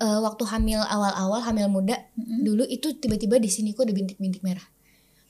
eh, 0.00 0.18
waktu 0.18 0.42
hamil 0.44 0.80
awal-awal 0.80 1.40
hamil 1.40 1.66
muda 1.68 1.94
Mm-mm. 2.14 2.42
dulu 2.42 2.62
itu 2.66 2.94
tiba-tiba 2.94 3.38
di 3.38 3.46
sini 3.46 3.70
kok 3.70 3.86
ada 3.86 3.94
bintik-bintik 3.94 4.42
merah. 4.42 4.64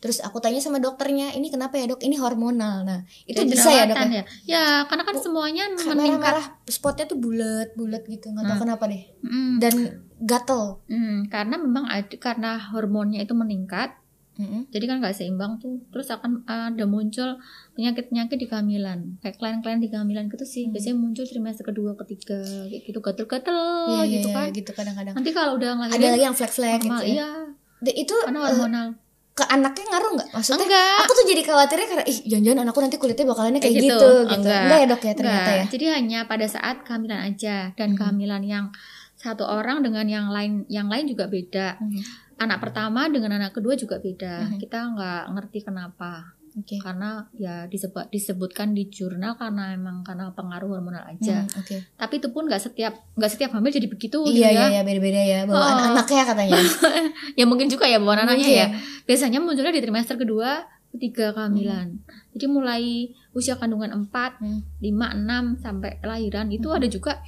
Terus 0.00 0.20
aku 0.20 0.36
tanya 0.36 0.60
sama 0.60 0.76
dokternya, 0.76 1.32
ini 1.32 1.48
kenapa 1.48 1.80
ya 1.80 1.88
dok? 1.88 2.04
Ini 2.04 2.20
hormonal. 2.20 2.84
Nah 2.84 3.00
itu 3.24 3.40
Dari 3.40 3.48
bisa 3.48 3.72
ya 3.72 3.88
dok? 3.88 3.96
Ya? 3.96 4.04
ya? 4.04 4.24
Ya, 4.44 4.64
karena 4.84 5.00
kan 5.00 5.16
semuanya 5.16 5.64
Kayak 5.72 5.80
meningkat. 5.80 6.20
Merah-merah 6.20 6.46
spotnya 6.68 7.04
tuh 7.04 7.16
bulat-bulat 7.16 8.04
gitu, 8.04 8.28
nggak 8.28 8.44
tahu 8.44 8.52
Hmm. 8.52 8.64
kenapa 8.68 8.84
deh. 8.84 9.02
Mm, 9.24 9.52
Dan 9.56 9.74
gatel. 10.20 10.84
mm, 10.84 11.32
karena 11.32 11.56
memang 11.56 11.84
ada 11.88 12.16
karena 12.20 12.50
hormonnya 12.68 13.24
itu 13.24 13.32
meningkat, 13.32 13.96
Mm-mm. 14.34 14.66
jadi 14.68 14.84
kan 14.84 14.96
nggak 14.98 15.12
seimbang 15.12 15.56
tuh. 15.56 15.78
Terus 15.88 16.08
akan 16.08 16.42
ada 16.44 16.84
muncul 16.84 17.38
penyakit-penyakit 17.72 18.34
di 18.34 18.46
kehamilan, 18.46 19.18
kayak 19.18 19.36
klien-klien 19.36 19.78
di 19.78 19.86
kehamilan 19.86 20.26
gitu 20.26 20.42
sih. 20.42 20.64
Hmm. 20.64 20.72
Biasanya 20.72 20.96
muncul 20.96 21.24
trimester 21.24 21.64
kedua, 21.64 21.94
ketiga, 21.96 22.38
kayak 22.66 22.82
gitu 22.84 22.98
gatel-gatel 22.98 23.58
Iya 23.88 24.00
iya 24.00 24.04
gitu 24.12 24.28
iya, 24.28 24.36
kan. 24.36 24.46
gitu 24.50 24.70
kadang-kadang. 24.72 25.14
Nanti 25.14 25.30
kalau 25.30 25.52
udah 25.54 25.68
Ada 25.68 25.76
ngelahirin 25.80 26.10
lagi 26.10 26.24
yang 26.24 26.34
flag-flag 26.34 26.80
gitu 26.80 27.02
ya. 27.02 27.14
iya, 27.14 27.30
Dan 27.78 27.94
itu 27.94 28.14
karena 28.16 28.38
eh, 28.38 28.46
hormonal. 28.48 28.86
ke 29.32 29.44
anaknya 29.44 29.84
ngaruh 29.88 30.10
nggak? 30.14 30.28
Maksudnya 30.30 30.62
Enggak. 30.62 30.96
aku 31.00 31.12
tuh 31.12 31.26
jadi 31.26 31.42
khawatirnya 31.42 31.86
karena 31.88 32.04
ih 32.04 32.18
jangan-jangan 32.24 32.58
anakku 32.62 32.80
nanti 32.80 32.96
kulitnya 32.96 33.26
bakalannya 33.26 33.58
kayak, 33.58 33.74
Kayak 33.74 33.82
gitu, 33.82 33.94
gitu. 33.98 34.10
gitu. 34.24 34.34
Enggak. 34.38 34.60
Enggak 34.62 34.78
ya 34.78 34.86
dok 34.86 35.02
ya 35.02 35.12
ternyata 35.12 35.38
Enggak, 35.42 35.58
ya. 35.58 35.64
Jadi 35.74 35.84
hanya 35.90 36.18
pada 36.24 36.46
saat 36.46 36.76
kehamilan 36.82 37.20
aja 37.24 37.56
dan 37.72 37.88
Mhm. 37.90 37.96
kehamilan 37.98 38.42
yang 38.42 38.66
satu 39.14 39.42
orang 39.42 39.80
dengan 39.80 40.06
yang 40.06 40.26
lain 40.28 40.68
yang 40.68 40.86
lain 40.86 41.06
juga 41.06 41.26
beda. 41.26 41.82
Mhm. 41.82 42.02
Anak 42.36 42.58
pertama 42.60 43.06
dengan 43.06 43.34
anak 43.34 43.52
kedua 43.52 43.74
juga 43.74 43.98
beda. 43.98 44.48
Mhm. 44.48 44.58
Kita 44.58 44.78
nggak 44.90 45.22
ngerti 45.32 45.58
kenapa. 45.62 46.34
Oke. 46.54 46.78
karena 46.78 47.26
ya 47.34 47.66
disebut 47.66 48.14
disebutkan 48.14 48.78
di 48.78 48.86
jurnal 48.86 49.34
karena 49.34 49.74
emang 49.74 50.06
karena 50.06 50.30
pengaruh 50.30 50.70
hormonal 50.70 51.02
aja. 51.02 51.42
Hmm, 51.42 51.58
Oke. 51.58 51.82
Tapi 51.98 52.22
itu 52.22 52.30
pun 52.30 52.46
nggak 52.46 52.62
setiap 52.62 52.94
nggak 53.18 53.26
setiap 53.26 53.50
hamil 53.58 53.74
jadi 53.74 53.90
begitu 53.90 54.22
Iya 54.22 54.30
gitu 54.30 54.38
iya 54.38 54.50
ya. 54.54 54.66
iya 54.70 54.82
beda-beda 54.86 55.18
ya 55.18 55.38
bawaan 55.44 55.74
Oh. 55.74 55.90
anaknya 55.90 56.22
katanya. 56.22 56.54
Ya 57.34 57.42
mungkin 57.42 57.66
juga 57.66 57.90
ya 57.90 57.98
bawaan 57.98 58.22
anaknya 58.22 58.46
ya. 58.46 58.66
Mungkin. 58.70 59.02
Biasanya 59.02 59.38
munculnya 59.42 59.74
di 59.74 59.82
trimester 59.82 60.14
kedua, 60.14 60.62
ketiga 60.94 61.34
kehamilan. 61.34 61.98
Jadi 62.30 62.46
mulai 62.46 63.10
usia 63.34 63.58
kandungan 63.58 63.90
4, 63.90 64.38
Hmm. 64.38 64.62
5, 64.78 65.10
6 65.10 65.58
sampai 65.58 65.98
lahiran 66.06 66.54
itu 66.54 66.70
Hmm. 66.70 66.78
ada 66.78 66.86
juga 66.86 67.18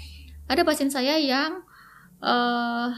ada 0.46 0.62
pasien 0.62 0.86
saya 0.86 1.18
yang 1.18 1.66
eh 2.22 2.88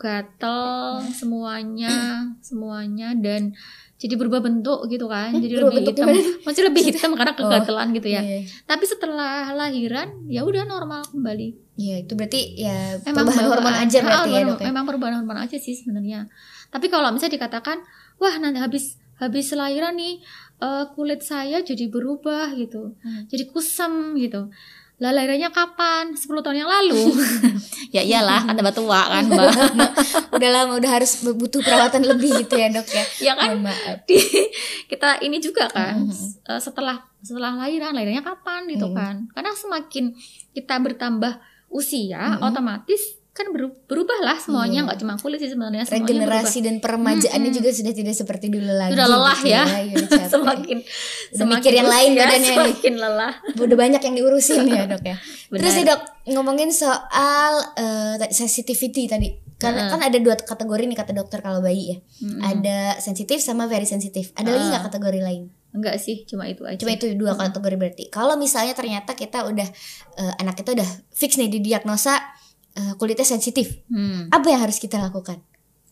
gatel 0.00 1.04
semuanya, 1.12 1.92
semuanya 2.40 3.12
dan 3.14 3.52
jadi 3.94 4.16
berubah 4.16 4.40
bentuk 4.40 4.88
gitu 4.88 5.04
kan. 5.06 5.28
Jadi 5.34 5.52
berubah 5.52 5.76
lebih 5.76 5.92
bentuk 5.92 6.08
hitam. 6.08 6.40
Masih 6.40 6.62
lebih 6.64 6.82
hitam 6.82 7.10
karena 7.12 7.32
Oh. 7.32 7.38
kegatelan 7.38 7.88
gitu 7.92 8.08
ya. 8.08 8.20
Iya. 8.20 8.38
Tapi 8.64 8.84
setelah 8.84 9.52
lahiran 9.52 10.08
ya 10.26 10.40
udah 10.40 10.64
normal 10.64 11.04
kembali. 11.06 11.76
Iya, 11.76 11.96
itu 12.00 12.12
berarti 12.12 12.40
ya 12.56 12.96
Emang 13.02 13.28
perubahan 13.28 13.44
hormon 13.46 13.74
aja 13.74 13.98
berarti 14.00 14.28
ya, 14.30 14.40
hormon- 14.40 14.48
Dok. 14.50 14.58
ya? 14.58 14.66
Memang 14.66 14.84
perubahan 14.86 15.14
hormon 15.14 15.38
aja 15.38 15.56
sih 15.56 15.74
sebenarnya. 15.74 16.32
Tapi 16.68 16.86
kalau 16.88 17.12
misalnya 17.12 17.36
dikatakan, 17.36 17.84
wah 18.16 18.34
nanti 18.36 18.56
habis 18.56 18.96
habis 19.16 19.52
lahiran 19.52 19.92
nih 19.94 20.24
eh, 20.58 20.84
kulit 20.92 21.20
saya 21.20 21.60
jadi 21.60 21.88
berubah 21.88 22.52
gitu, 22.52 22.96
Hmm. 22.98 23.24
jadi 23.26 23.48
kusam 23.48 24.12
gitu. 24.14 24.48
Lah 25.00 25.10
lahirannya 25.10 25.48
kapan? 25.48 26.12
10 26.12 26.28
tahun 26.38 26.60
yang 26.60 26.68
lalu. 26.68 27.08
ya 27.96 28.00
iyalah, 28.00 28.44
kan 28.44 28.52
tambah 28.52 28.76
tua 28.76 29.00
kan, 29.02 29.24
Mbak. 29.24 29.48
udah 30.36 30.48
lama 30.50 30.72
udah 30.76 30.90
harus 30.92 31.24
butuh 31.24 31.58
perawatan 31.58 32.04
lebih 32.04 32.36
gitu 32.38 32.54
ya, 32.54 32.68
Dok 32.68 32.84
ya. 32.86 33.04
ya 33.18 33.32
kan 33.32 33.56
Mohon 33.56 33.62
maaf. 33.66 33.96
di 34.08 34.20
kita 34.86 35.18
ini 35.20 35.36
juga 35.38 35.66
kan 35.66 36.04
Mhm. 36.04 36.44
eh, 36.46 36.60
setelah 36.60 36.96
setelah 37.18 37.52
lahiran 37.54 37.92
lahirannya 37.92 38.20
kapan 38.20 38.64
gitu 38.66 38.86
Mhm. 38.86 38.94
kan 38.94 39.14
karena 39.30 39.52
semakin 39.52 40.04
kita 40.52 40.74
bertambah 40.76 41.32
usia 41.68 42.36
Mhm. 42.36 42.42
otomatis 42.42 43.19
kan 43.30 43.46
beru- 43.48 43.78
berubah 43.84 44.18
lah 44.20 44.36
semuanya 44.36 44.82
Iya. 44.82 44.86
nggak 44.86 44.98
cuma 44.98 45.14
kulit 45.14 45.38
sih 45.38 45.48
sebenarnya 45.48 45.82
semuanya 45.82 46.02
Regenerasi 46.02 46.58
dan 46.60 46.76
peremajaannya 46.76 47.40
Mm-mm. 47.46 47.56
juga 47.56 47.70
sudah 47.70 47.92
tidak 47.92 48.12
seperti 48.12 48.46
dulu 48.48 48.66
lagi. 48.68 48.92
Sudah 48.92 49.06
lelah 49.06 49.38
gitu 49.38 49.48
ya. 49.48 49.62
Iya, 49.62 49.94
udah 49.94 50.08
capek. 50.10 50.28
semakin 50.34 50.78
Udah 51.30 51.46
mikir 51.48 51.72
yang 51.72 51.86
lain 51.88 52.10
usia, 52.10 52.20
badannya 52.20 52.42
nih. 52.42 52.56
semakin 52.58 52.94
lelah 52.96 53.32
udah 53.56 53.76
banyak 53.78 54.00
yang 54.02 54.14
diurusin 54.16 54.60
ya 54.66 54.82
dok 54.84 55.02
ya. 55.04 55.16
Benar. 55.50 55.58
Terus 55.58 55.72
sih 55.72 55.84
dok 55.84 56.00
ngomongin 56.28 56.70
soal 56.70 57.52
tadi 58.16 58.34
sensitivity 58.34 59.06
tadi. 59.06 59.28
Karena 59.56 59.86
Heeh. 59.86 59.92
kan 59.92 60.00
ada 60.02 60.18
dua 60.18 60.34
kategori 60.34 60.82
nih 60.84 60.96
kata 60.96 61.12
dokter 61.12 61.38
kalau 61.38 61.60
bayi 61.60 61.84
ya. 61.86 61.96
Mm-mm. 62.20 62.40
Ada 62.40 62.78
sensitif 62.98 63.38
sama 63.38 63.64
very 63.64 63.84
sensitif. 63.84 64.34
Ada 64.34 64.48
lagi 64.48 64.64
Ah. 64.64 64.70
nggak 64.72 64.84
kategori 64.86 65.20
lain? 65.20 65.44
enggak 65.70 66.02
sih 66.02 66.26
cuma 66.26 66.50
itu 66.50 66.66
aja 66.66 66.74
Cuma 66.76 66.90
itu 66.90 67.14
dua 67.14 67.38
kategori 67.38 67.76
berarti. 67.78 68.04
Kalau 68.10 68.34
misalnya 68.34 68.74
ternyata 68.74 69.14
kita 69.14 69.46
udah 69.46 69.68
eh, 70.18 70.34
anak 70.36 70.58
kita 70.58 70.74
udah 70.74 70.88
fix 71.08 71.38
nih 71.38 71.46
didiagnosa 71.48 72.18
eh, 72.72 72.92
kulitnya 72.94 73.24
sensitif, 73.24 73.82
Hmm. 73.86 74.28
apa 74.28 74.46
yang 74.46 74.60
harus 74.60 74.76
kita 74.76 74.98
lakukan? 74.98 75.42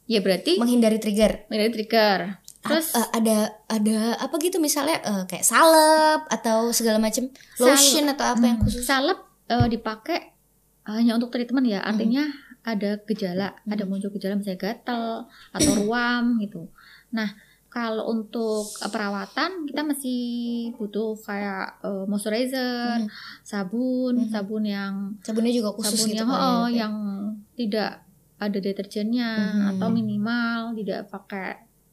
ya 0.04 0.18
berarti 0.18 0.56
Menghindari 0.56 0.96
trigger. 0.96 1.44
menjadi 1.46 1.70
trigger 1.74 2.18
terus 2.58 2.90
Ap- 2.90 3.12
eh, 3.12 3.20
ada 3.20 3.36
ada 3.68 3.96
apa 4.18 4.34
gitu 4.38 4.56
misalnya 4.58 4.96
eh, 4.98 5.24
kayak 5.24 5.44
salep 5.44 6.24
atau 6.28 6.72
segala 6.72 6.96
macam 6.96 7.28
lotion 7.56 8.08
atau 8.08 8.24
apa 8.26 8.40
yang 8.42 8.56
Hmm, 8.56 8.64
khusus? 8.64 8.82
salep 8.82 9.20
eh, 9.46 9.68
dipakai 9.68 10.32
hanya 10.86 11.12
untuk 11.14 11.28
treatment 11.28 11.64
ya 11.64 11.78
Hmm. 11.78 11.92
artinya 11.92 12.24
ada 12.62 12.96
gejala 13.00 13.52
ada 13.62 13.84
muncul 13.84 14.08
gejala 14.10 14.34
misalnya 14.34 14.58
gatal 14.58 15.28
atau 15.50 15.70
ruam 15.76 16.40
gitu 16.40 16.72
nah 17.10 17.28
kalau 17.68 18.08
untuk 18.08 18.64
eh, 18.74 18.88
perawatan 18.88 19.64
kita 19.64 19.82
masih 19.82 20.20
butuh 20.74 21.12
kayak 21.18 21.78
eh, 21.80 22.04
moisturizer 22.04 23.04
Hmm. 23.04 23.08
sabun 23.42 24.14
Hmm. 24.18 24.28
sabun 24.28 24.64
yang 24.64 24.94
Sabunnya 25.20 25.52
juga 25.52 25.70
khusus 25.72 25.94
sabun 25.94 26.08
gitu 26.08 26.16
yang 26.18 26.28
ya, 26.28 26.38
oh, 26.38 26.66
ya? 26.66 26.76
yang 26.80 26.94
tidak 27.54 27.90
ada 28.38 28.58
deterjennya 28.58 29.30
Mhm. 29.52 29.68
atau 29.70 29.88
minimal 29.90 30.58
tidak 30.74 31.00
pakai 31.08 31.48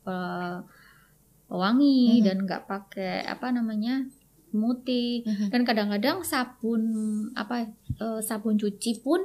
eh, 0.06 0.58
pewangi 1.46 2.20
Mhm. 2.20 2.24
dan 2.24 2.38
nggak 2.42 2.64
pakai 2.66 3.22
apa 3.24 3.50
namanya 3.50 4.06
pemutih 4.48 5.22
Mhm. 5.26 5.48
dan 5.50 5.62
kadang-kadang 5.64 6.18
sabun 6.22 6.82
apa 7.34 7.68
eh, 7.96 8.20
sabun 8.22 8.56
cuci 8.56 9.02
pun 9.02 9.22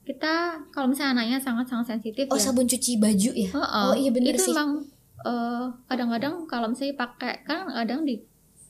kita 0.00 0.32
kalau 0.70 0.88
misalnya 0.88 1.20
anaknya 1.20 1.38
sangat-sangat 1.38 1.86
sensitif 1.88 2.24
Oh 2.26 2.34
ya 2.34 2.42
sabun 2.42 2.64
cuci 2.64 2.96
baju 2.96 3.30
ya? 3.32 3.50
Heeh. 3.50 3.84
Oh 3.84 3.94
iya 3.94 4.10
bener 4.10 4.32
itu 4.32 4.42
sih. 4.42 4.52
emang 4.52 4.84
eh, 5.22 5.64
kadang-kadang 5.86 6.44
kalau 6.44 6.68
misalnya 6.68 6.96
pakai 6.98 7.42
kan 7.42 7.68
kadang 7.68 8.02
di 8.02 8.20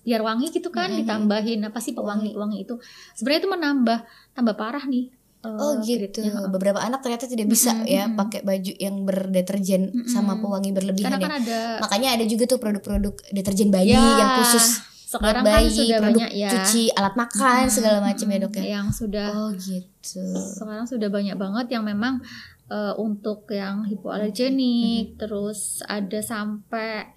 biar 0.00 0.21
wangi 0.21 0.49
gitu 0.49 0.69
kan 0.69 0.88
Mhm. 0.88 0.99
ditambahin 0.99 1.61
apa 1.62 1.76
sih 1.76 1.92
pewangi 1.92 2.33
wangi 2.33 2.64
itu 2.64 2.75
sebenarnya 3.14 3.40
itu 3.40 3.50
menambah 3.50 3.99
tambah 4.33 4.54
parah 4.54 4.85
nih 4.85 5.12
eh, 5.40 5.57
Oh 5.57 5.80
gitu. 5.80 6.21
Beberapa 6.49 6.78
anak 6.78 7.00
ternyata 7.00 7.25
tidak 7.25 7.47
bisa 7.47 7.73
Mm-mm, 7.75 7.87
ya 7.87 8.02
pakai 8.11 8.40
baju 8.40 8.73
yang 8.76 9.04
berdeterjen 9.04 9.88
Mm-mm. 9.88 10.04
sama 10.04 10.37
pewangi 10.37 10.69
berlebihan 10.71 11.07
karena 11.07 11.16
ya. 11.16 11.25
kan 11.25 11.35
ada 11.38 11.61
Makanya 11.80 12.09
ada 12.12 12.25
juga 12.25 12.45
tuh 12.45 12.57
produk-produk 12.57 13.14
deterjen 13.30 13.69
bayi 13.69 13.88
Ya, 13.90 14.04
yang 14.16 14.30
khusus 14.37 14.85
sekarang 15.07 15.42
buat 15.42 15.52
kan 15.52 15.59
bayi, 15.59 15.75
sudah 15.75 15.99
produk 15.99 16.21
banyak 16.23 16.30
ya 16.35 16.50
cuci 16.50 16.83
alat 16.92 17.14
makan 17.16 17.62
segala 17.66 17.99
macam 18.00 18.26
ya 18.26 18.38
dok 18.38 18.52
ya. 18.54 18.64
yang 18.71 18.87
sudah 18.90 19.26
Oh 19.33 19.50
gitu. 19.52 20.23
sekarang 20.54 20.87
sudah 20.87 21.09
banyak 21.09 21.35
banget 21.35 21.66
yang 21.73 21.83
memang 21.83 22.23
eh, 22.70 22.94
untuk 22.96 23.50
yang 23.50 23.82
hipoalergenik 23.84 25.18
terus 25.18 25.82
ada 25.84 26.22
sampai 26.22 27.10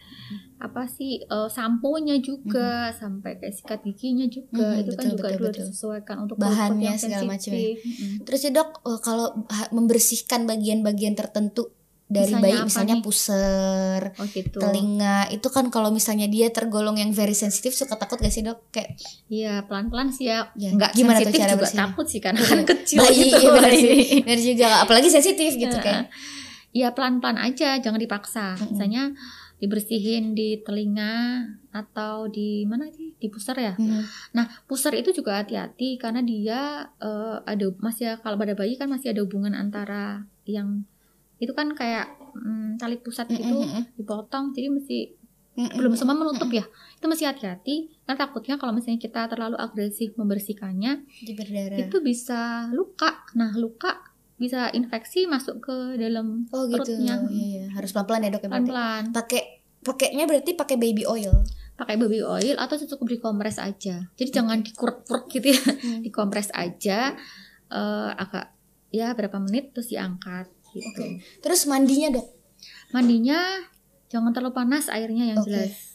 apa 0.57 0.87
sih 0.87 1.19
eh, 1.21 1.49
sampo-nya 1.51 2.17
juga 2.19 2.89
sampai 2.91 3.35
kayak 3.35 3.53
sikat 3.53 3.79
giginya 3.83 4.25
juga 4.25 4.73
Mhm, 4.73 4.81
itu 4.81 4.91
kan 4.95 5.03
betul, 5.05 5.11
juga 5.13 5.27
betul, 5.29 5.39
betul. 5.43 5.53
disesuaikan 5.61 6.17
untuk 6.23 6.35
Bahannya 6.39 6.93
segala 6.95 7.23
macam 7.29 7.51
ya. 7.51 7.61
Mm-mm. 7.75 8.11
Terus 8.23 8.41
ya 8.41 8.51
dok 8.51 8.69
eh, 8.81 8.99
kalau 9.03 9.27
membersihkan 9.69 10.47
bagian-bagian 10.47 11.13
tertentu 11.13 11.69
dari 12.13 12.29
Misalnya 12.29 12.45
bayi 12.45 12.59
misalnya 12.63 12.95
nih? 12.95 13.03
puser, 13.03 14.01
oh 14.13 14.27
gitu 14.27 14.57
telinga 14.57 15.17
itu 15.27 15.47
kan 15.49 15.65
kalau 15.67 15.89
misalnya 15.89 16.25
dia 16.25 16.47
tergolong 16.47 16.95
yang 16.95 17.09
very 17.09 17.33
sensitif 17.33 17.73
suka 17.73 17.95
takut 17.95 18.17
gak 18.17 18.29
sih 18.29 18.41
dok 18.41 18.69
kayak 18.69 18.93
Iya 19.27 19.65
pelan-pelan 19.65 20.09
sih 20.09 20.29
ya, 20.29 20.53
Ya, 20.53 20.69
nggak 20.69 20.93
gimana 20.93 21.17
tuh 21.17 21.25
sensitif 21.25 21.41
cara 21.41 21.51
juga 21.51 21.59
bersihnya? 21.59 21.81
takut 21.83 22.05
sih 22.05 22.19
karena 22.19 22.39
kan 22.47 22.59
kecil 22.63 22.97
bayi 22.99 23.17
gitu 23.17 23.37
iya 23.39 23.51
bayi. 23.57 23.91
benar 24.21 24.39
juga 24.39 24.67
apalagi 24.79 25.09
sensitif 25.09 25.51
gitu 25.55 25.77
kan 25.79 26.05
Ya 26.71 26.89
pelan-pelan 26.89 27.37
aja, 27.37 27.77
jangan 27.77 27.97
dipaksa. 27.97 28.57
Misalnya 28.63 29.13
dibersihin 29.57 30.33
di 30.33 30.59
telinga 30.59 31.45
atau 31.71 32.27
di 32.27 32.65
mana 32.65 32.89
sih 32.89 33.13
di 33.13 33.29
pusar 33.29 33.55
ya. 33.55 33.73
Mhm. 33.73 34.01
Nah 34.33 34.49
pusar 34.63 34.91
itu 34.91 35.13
juga 35.13 35.37
hati-hati 35.37 35.95
karena 35.95 36.19
dia 36.19 36.59
eh, 36.97 37.37
ada 37.39 37.65
masih 37.77 38.17
kalau 38.19 38.35
pada 38.35 38.53
bayi 38.53 38.73
kan 38.73 38.89
masih 38.89 39.13
ada 39.13 39.21
hubungan 39.21 39.53
antara 39.53 40.25
yang 40.43 40.83
itu 41.41 41.51
kan 41.55 41.73
kayak 41.73 42.13
mm, 42.35 42.77
tali 42.81 42.97
pusat 43.01 43.29
gitu 43.29 43.63
Mm-mm. 43.63 43.97
dipotong, 43.97 44.53
jadi 44.53 44.69
mesti 44.69 45.13
Mm-mm. 45.53 45.77
belum 45.77 45.93
semua 45.93 46.17
menutup 46.17 46.49
ya. 46.49 46.65
Itu 46.97 47.05
mesti 47.05 47.29
hati-hati 47.29 47.93
karena 48.05 48.17
takutnya 48.17 48.55
kalau 48.57 48.73
misalnya 48.73 49.01
kita 49.01 49.29
terlalu 49.29 49.57
agresif 49.57 50.17
membersihkannya 50.17 51.05
berdarah 51.35 51.77
itu 51.77 51.97
bisa 52.01 52.69
luka. 52.73 53.25
Nah 53.37 53.53
luka 53.53 54.13
bisa 54.43 54.67
infeksi 54.73 55.29
masuk 55.29 55.61
ke 55.61 55.75
dalam 55.95 56.49
oh 56.49 56.65
gitu 56.65 56.97
perutnya. 56.97 57.21
iya, 57.29 57.63
iya. 57.63 57.65
harus 57.71 57.93
pelan-pelan 57.93 58.27
ya 58.27 58.29
dok 58.33 58.43
ya 58.43 58.49
pelan-pelan 58.49 59.03
pakai 59.13 59.41
pakainya 59.85 60.25
berarti 60.25 60.51
pakai 60.57 60.75
baby 60.75 61.05
oil 61.05 61.31
pakai 61.77 61.95
baby 61.95 62.19
oil 62.25 62.55
atau 62.57 62.75
cukup 62.75 63.07
dikompres 63.13 63.61
aja 63.61 64.09
jadi 64.17 64.29
jangan 64.33 64.65
dikurut-kurut 64.65 65.29
gitu 65.29 65.53
ya 65.53 65.63
dikompres 66.05 66.49
aja 66.51 67.13
eh, 67.69 68.11
agak 68.17 68.51
ya 68.89 69.13
berapa 69.13 69.37
menit 69.41 69.71
terus 69.71 69.93
diangkat 69.93 70.49
gitu 70.73 70.89
Oke. 70.89 71.21
terus 71.39 71.63
mandinya 71.65 72.09
dok 72.13 72.27
mandinya 72.89 73.39
jangan 74.09 74.33
terlalu 74.33 74.53
panas 74.53 74.89
airnya 74.89 75.33
yang 75.33 75.39
Oke. 75.39 75.49
jelas 75.49 75.93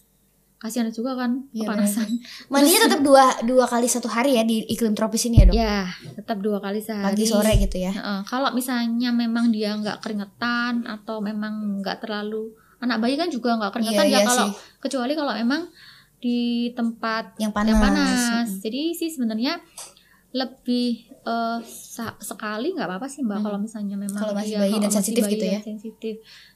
kasihan 0.58 0.90
juga 0.90 1.14
kan 1.14 1.46
Iya, 1.54 1.70
kepanasan 1.70 2.08
mandinya 2.50 2.90
tetap 2.90 3.00
dua 3.08 3.30
dua 3.46 3.64
kali 3.66 3.86
satu 3.86 4.10
hari 4.10 4.34
ya 4.34 4.42
di 4.42 4.66
iklim 4.66 4.90
tropis 4.90 5.30
ini 5.30 5.38
ya 5.38 5.46
dok 5.46 5.54
ya 5.54 5.78
tetap 6.18 6.38
dua 6.42 6.58
kali 6.58 6.82
sehari 6.82 7.14
pagi 7.14 7.24
sore 7.26 7.52
gitu 7.54 7.78
ya 7.78 7.94
Heeh, 7.94 8.20
kalau 8.26 8.50
misalnya 8.50 9.14
memang 9.14 9.54
dia 9.54 9.78
nggak 9.78 10.02
keringetan 10.02 10.82
atau 10.82 11.22
memang 11.22 11.78
nggak 11.78 12.02
terlalu 12.02 12.50
anak 12.78 12.98
bayi 12.98 13.14
kan 13.14 13.30
juga 13.30 13.54
nggak 13.54 13.70
keringetan 13.70 14.06
Iya, 14.06 14.10
ya 14.10 14.18
iya 14.18 14.26
kalau 14.26 14.46
sih. 14.50 14.52
kecuali 14.82 15.12
kalau 15.14 15.34
emang 15.34 15.62
di 16.18 16.38
tempat 16.74 17.38
yang 17.38 17.54
panas, 17.54 17.70
yang 17.70 17.78
panas. 17.78 18.18
Mm. 18.50 18.58
Jadi 18.58 18.82
sih 18.90 19.08
sebenarnya 19.14 19.62
lebih 20.30 21.08
sa- 21.62 22.16
sekali 22.18 22.72
nggak 22.72 22.84
apa-apa 22.86 23.04
sih 23.04 23.20
mbak 23.20 23.36
Hmm. 23.36 23.46
kalau 23.46 23.58
misalnya 23.58 23.96
memang 23.96 24.16
Kalau 24.18 24.32
masih 24.32 24.48
dia- 24.50 24.60
bayi 24.62 24.76
dan 24.78 24.90
sensitif 24.90 25.22
bayi 25.22 25.32
gitu 25.34 25.44
ya? 25.46 25.60
sensitif. 25.62 26.14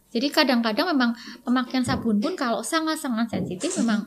Jadi 0.08 0.26
kadang-kadang 0.28 0.86
memang 0.88 1.10
pemakaian 1.42 1.80
sabun 1.82 2.16
pun 2.18 2.32
kalau 2.34 2.60
sangat-sangat 2.60 3.28
sensitif 3.30 3.68
memang 3.78 4.04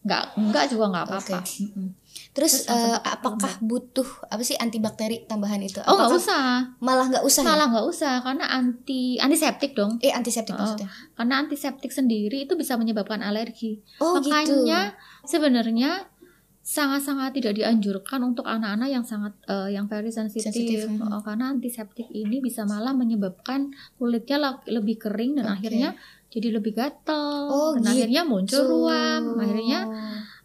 nggak 0.00 0.22
nggak 0.34 0.64
juga 0.66 0.84
nggak 0.88 1.04
apa-apa. 1.04 1.38
Mm-mm. 1.60 1.88
Terus, 2.30 2.64
Terus 2.64 2.70
pakai 2.96 3.10
apakah 3.12 3.52
butuh 3.60 4.06
apa 4.24 4.40
sih 4.40 4.54
antibakteri 4.56 5.22
tambahan 5.24 5.60
itu? 5.60 5.78
oh 5.80 5.92
nggak 5.92 6.08
Apakah 6.08 6.16
usah 6.16 6.42
Malah 6.80 7.06
nggak 7.08 7.22
usah. 7.22 7.42
ya? 7.42 7.46
salah 7.48 7.66
nggak 7.68 7.86
usah 7.88 8.14
karena 8.20 8.44
anti 8.48 9.02
antiseptik 9.16 9.72
dong 9.72 9.98
Eh 10.00 10.10
antiseptik 10.10 10.54
Oh. 10.54 10.58
maksudnya. 10.58 10.88
karena 11.12 11.34
antiseptik 11.36 11.90
sendiri 11.90 12.40
itu 12.40 12.54
bisa 12.54 12.74
menyebabkan 12.74 13.20
alergi 13.20 13.82
Oh 13.96 14.16
gitu. 14.16 14.30
makanya 14.30 14.94
sebenarnya 15.24 16.06
sangat-sangat 16.60 17.40
tidak 17.40 17.56
dianjurkan 17.56 18.20
untuk 18.20 18.44
anak-anak 18.44 18.88
yang 18.92 19.04
sangat 19.04 19.32
eh, 19.48 19.74
yang 19.74 19.88
very 19.88 20.12
sensitif 20.12 20.52
Sensitif, 20.52 20.86
mhm. 20.86 21.08
Eh, 21.08 21.22
karena 21.24 21.44
antiseptik 21.50 22.08
ini 22.12 22.38
bisa 22.44 22.68
malah 22.68 22.92
menyebabkan 22.92 23.72
kulitnya 23.96 24.60
lebih 24.68 25.00
kering 25.00 25.40
dan 25.40 25.50
Oke. 25.50 25.54
akhirnya 25.60 25.96
jadi 26.30 26.62
lebih 26.62 26.78
gatel 26.78 27.50
Oh, 27.50 27.74
dan 27.74 27.82
gitu. 27.82 27.90
akhirnya 27.90 28.22
muncul 28.22 28.62
ruam 28.68 29.22
akhirnya 29.40 29.80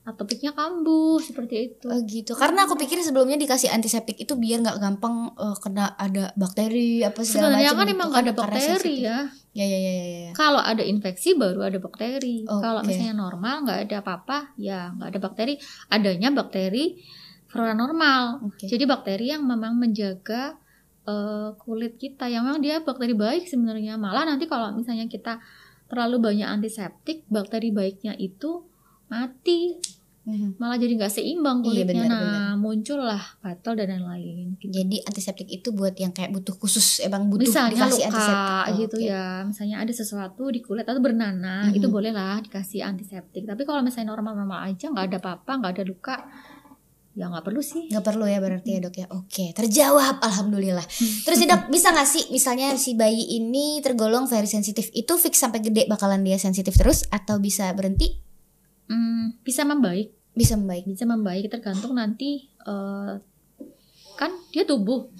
atopiknya 0.06 0.54
kambuh 0.54 1.18
seperti 1.18 1.56
itu 1.74 1.90
Oh 1.90 1.98
gitu. 2.06 2.38
Karena 2.38 2.70
aku 2.70 2.78
pikir 2.78 3.02
sebelumnya 3.02 3.42
dikasih 3.42 3.74
antiseptik 3.74 4.22
itu 4.22 4.38
biar 4.38 4.62
nggak 4.62 4.78
gampang 4.78 5.34
eh, 5.34 5.58
kena 5.58 5.98
ada 5.98 6.30
bakteri 6.38 7.02
apa 7.02 7.26
segala 7.26 7.58
sebenarnya 7.58 7.72
macam 7.74 7.80
kan 7.82 7.86
gitu 7.90 7.96
emang 7.98 8.12
ada 8.14 8.32
bakteri 8.32 8.62
sensitif. 8.62 9.02
ya 9.02 9.20
Ya 9.56 9.64
ya 9.64 9.80
ya 9.80 9.94
ya. 9.96 10.06
ya. 10.28 10.32
kalau 10.36 10.60
ada 10.60 10.84
infeksi 10.84 11.32
baru 11.34 11.64
ada 11.64 11.80
bakteri 11.80 12.44
Oke. 12.44 12.60
kalau 12.60 12.84
misalnya 12.84 13.16
normal 13.16 13.56
nggak 13.66 13.80
ada 13.88 13.96
apa-apa 14.04 14.52
ya 14.60 14.92
nggak 14.94 15.10
ada 15.16 15.20
bakteri 15.24 15.54
adanya 15.88 16.30
bakteri 16.30 17.00
flora 17.48 17.72
normal 17.72 18.46
Oke. 18.52 18.68
jadi 18.68 18.84
bakteri 18.84 19.32
yang 19.32 19.48
memang 19.48 19.80
menjaga 19.80 20.60
eh, 21.08 21.50
kulit 21.56 21.96
kita 21.96 22.28
yang 22.28 22.44
memang 22.46 22.60
dia 22.62 22.84
bakteri 22.84 23.16
baik 23.16 23.48
sebenarnya 23.48 23.96
malah 23.96 24.28
nanti 24.28 24.44
kalau 24.46 24.76
misalnya 24.76 25.08
kita 25.08 25.40
terlalu 25.88 26.20
banyak 26.20 26.46
antiseptik 26.52 27.24
bakteri 27.32 27.72
baiknya 27.72 28.12
itu 28.20 28.68
mati 29.08 29.78
Mhm. 30.26 30.58
malah 30.58 30.74
jadi 30.76 30.98
nggak 30.98 31.14
seimbang 31.14 31.62
Iya, 31.62 31.86
kulitnya 31.86 32.02
benar, 32.02 32.18
nah 32.18 32.54
muncullah 32.58 33.22
gatal 33.40 33.78
dan 33.78 33.94
lain-lain 33.94 34.58
gitu. 34.58 34.74
Jadi 34.74 34.98
antiseptik 35.06 35.46
itu 35.46 35.70
buat 35.70 35.94
yang 35.94 36.10
kayak 36.10 36.34
butuh 36.34 36.58
khusus 36.58 36.98
emang 37.00 37.30
butuh 37.30 37.46
misalnya 37.46 37.86
dikasih 37.86 38.02
luka 38.02 38.10
antiseptik. 38.10 38.66
Oh, 38.66 38.74
gitu 38.76 38.98
oke. 38.98 39.06
ya 39.06 39.24
misalnya 39.46 39.78
ada 39.80 39.94
sesuatu 39.94 40.44
di 40.50 40.60
kulit 40.60 40.82
atau 40.82 40.98
bernanah 40.98 41.70
Mhm. 41.70 41.78
itu 41.78 41.88
bolehlah 41.88 42.42
dikasih 42.42 42.82
antiseptik 42.82 43.46
tapi 43.46 43.62
kalau 43.64 43.86
misalnya 43.86 44.10
normal-normal 44.12 44.66
aja 44.66 44.90
nggak 44.90 45.06
ada 45.08 45.18
apa-apa 45.22 45.52
nggak 45.62 45.74
ada 45.78 45.84
luka 45.86 46.16
ya 47.14 47.30
nggak 47.30 47.46
perlu 47.46 47.62
sih 47.62 47.86
nggak 47.88 48.02
perlu 48.04 48.26
ya 48.26 48.42
berarti 48.42 48.70
ya 48.72 48.80
dok 48.82 48.96
ya 48.98 49.08
oke 49.08 49.46
terjawab 49.54 50.20
alhamdulillah 50.20 50.84
terus 51.22 51.38
sih, 51.38 51.46
dok 51.46 51.70
bisa 51.70 51.94
nggak 51.94 52.10
sih 52.10 52.24
misalnya 52.28 52.74
si 52.76 52.92
bayi 52.92 53.40
ini 53.40 53.80
tergolong 53.80 54.26
very 54.26 54.50
sensitif 54.50 54.90
itu 54.92 55.16
fix 55.16 55.38
sampai 55.38 55.62
gede 55.62 55.86
bakalan 55.86 56.26
dia 56.26 56.36
sensitif 56.36 56.74
terus 56.74 57.06
atau 57.08 57.38
bisa 57.38 57.70
berhenti 57.72 58.25
Hmm, 58.86 59.38
bisa 59.42 59.66
membaik. 59.66 60.14
Bisa 60.34 60.54
membaik. 60.56 60.86
Bisa 60.86 61.06
membaik 61.06 61.50
tergantung 61.50 61.96
nanti 61.96 62.50
eh, 62.62 63.14
kan 64.16 64.32
dia 64.50 64.64
tubuh 64.64 65.12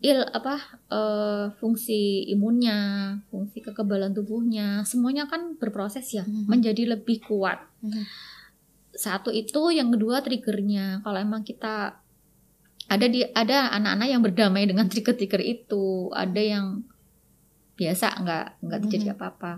il 0.00 0.20
apa 0.28 0.60
eh, 0.92 1.44
fungsi 1.56 2.28
imunnya 2.28 2.76
fungsi 3.26 3.64
kekebalan 3.64 4.12
tubuhnya 4.12 4.84
semuanya 4.84 5.24
kan 5.24 5.56
berproses 5.56 6.04
ya 6.12 6.22
Mhm. 6.22 6.46
menjadi 6.46 6.82
lebih 6.96 7.24
kuat. 7.24 7.58
Mhm. 7.80 8.04
satu 8.96 9.28
itu 9.28 9.76
yang 9.76 9.92
kedua 9.92 10.24
triggernya. 10.24 11.04
Kalau 11.04 11.20
emang 11.20 11.44
kita 11.44 12.00
ada 12.88 13.06
di 13.06 13.20
ada 13.28 13.68
anak-anak 13.76 14.08
yang 14.08 14.22
berdamai 14.24 14.64
dengan 14.64 14.88
trigger-trigger 14.88 15.44
itu. 15.44 16.08
Ada 16.16 16.40
yang 16.40 16.66
biasa 17.76 18.16
nggak 18.24 18.46
nggak 18.64 18.80
terjadi 18.88 19.06
Mhm. 19.12 19.14
apa-apa 19.20 19.52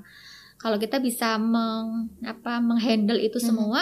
kalau 0.58 0.76
kita 0.76 0.98
bisa 0.98 1.38
meng 1.38 2.10
apa 2.20 2.58
menghandle 2.58 3.16
itu 3.16 3.38
Mhm. 3.38 3.46
semua 3.46 3.80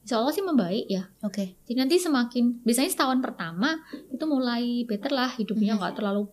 insya 0.00 0.16
Allah 0.16 0.30
sih 0.30 0.40
membaik 0.40 0.86
ya 0.86 1.08
oke 1.20 1.44
jadi 1.64 1.76
nanti 1.76 1.96
semakin 1.96 2.60
biasanya 2.60 2.90
setahun 2.90 3.18
pertama 3.18 3.76
itu 4.06 4.24
mulai 4.24 4.84
better 4.84 5.10
lah 5.10 5.28
hidupnya 5.30 5.74
Mhm. 5.74 5.78
nggak 5.78 5.94
terlalu 5.94 6.28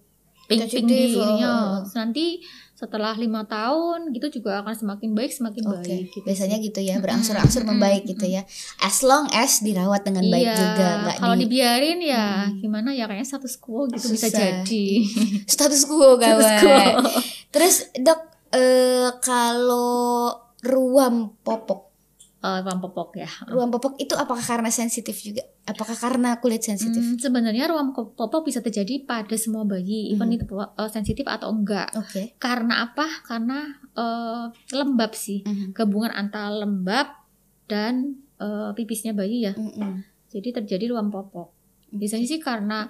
pink-pink 0.48 0.88
Sensitif, 0.88 1.12
di 1.12 1.20
oh, 1.20 1.28
oh. 1.44 1.84
Terus 1.84 1.92
nanti 1.94 2.26
setelah 2.72 3.12
lima 3.18 3.44
tahun 3.44 4.16
gitu 4.16 4.40
juga 4.40 4.62
akan 4.62 4.72
semakin 4.72 5.12
baik 5.12 5.28
semakin 5.28 5.60
oke 5.66 5.84
baik 5.84 6.08
gitu 6.08 6.24
biasanya 6.24 6.58
gitu 6.62 6.80
ya 6.80 6.96
berangsur-angsur 7.02 7.66
Mm-mm, 7.66 7.76
membaik 7.76 8.06
gitu 8.06 8.24
ya 8.24 8.48
as 8.80 9.02
long 9.02 9.28
as 9.34 9.60
dirawat 9.60 10.06
dengan 10.06 10.24
baik 10.24 10.46
iya, 10.46 10.56
juga 10.56 10.88
nggak 11.04 11.16
kalau 11.20 11.36
di 11.36 11.42
dibiarin 11.44 12.00
ya 12.00 12.48
Hmm. 12.48 12.64
gimana 12.64 12.90
ya 12.94 13.10
kayaknya 13.10 13.28
status 13.28 13.60
quo 13.60 13.90
gitu 13.90 14.08
bisa 14.08 14.30
Susah. 14.30 14.40
jadi 14.40 14.88
status 15.52 15.82
quo 15.84 16.16
status 16.16 16.48
kawan 16.64 16.96
quo 16.96 17.12
terus 17.50 17.76
dok 17.98 18.37
eh, 18.50 19.10
kalau 19.20 20.32
ruam 20.62 21.36
popok 21.42 21.88
Eh, 22.38 22.62
ruang 22.62 22.78
popok 22.78 23.18
ya 23.18 23.26
ruam 23.50 23.74
popok 23.74 23.98
itu 23.98 24.14
apakah 24.14 24.46
karena 24.46 24.70
sensitif 24.70 25.18
juga 25.18 25.42
apakah 25.66 25.98
karena 25.98 26.38
kulit 26.38 26.62
sensitif 26.62 27.02
Hmm, 27.02 27.18
sebenarnya 27.18 27.66
ko- 27.92 28.14
popok 28.14 28.46
bisa 28.46 28.62
terjadi 28.62 29.10
pada 29.10 29.34
semua 29.34 29.66
bayi 29.66 30.14
even 30.14 30.30
Mhm. 30.30 30.36
itu 30.38 30.54
eh, 30.54 30.86
sensitif 30.88 31.26
atau 31.26 31.50
enggak 31.50 31.98
oke 31.98 32.38
karena 32.38 32.86
apa 32.86 33.10
karena 33.26 33.74
eh, 33.98 34.46
lembab 34.70 35.18
sih 35.18 35.42
Mhm. 35.42 35.74
gabungan 35.74 36.14
antara 36.14 36.54
lembab 36.54 37.10
dan 37.66 38.22
eh, 38.38 38.70
pipisnya 38.78 39.18
bayi 39.18 39.50
ya. 39.50 39.58
Mm-mm. 39.58 40.06
Jadi 40.30 40.62
terjadi 40.62 40.94
ruam 40.94 41.10
popok. 41.10 41.50
Biasanya 41.90 42.28
sih 42.30 42.38
karena 42.38 42.86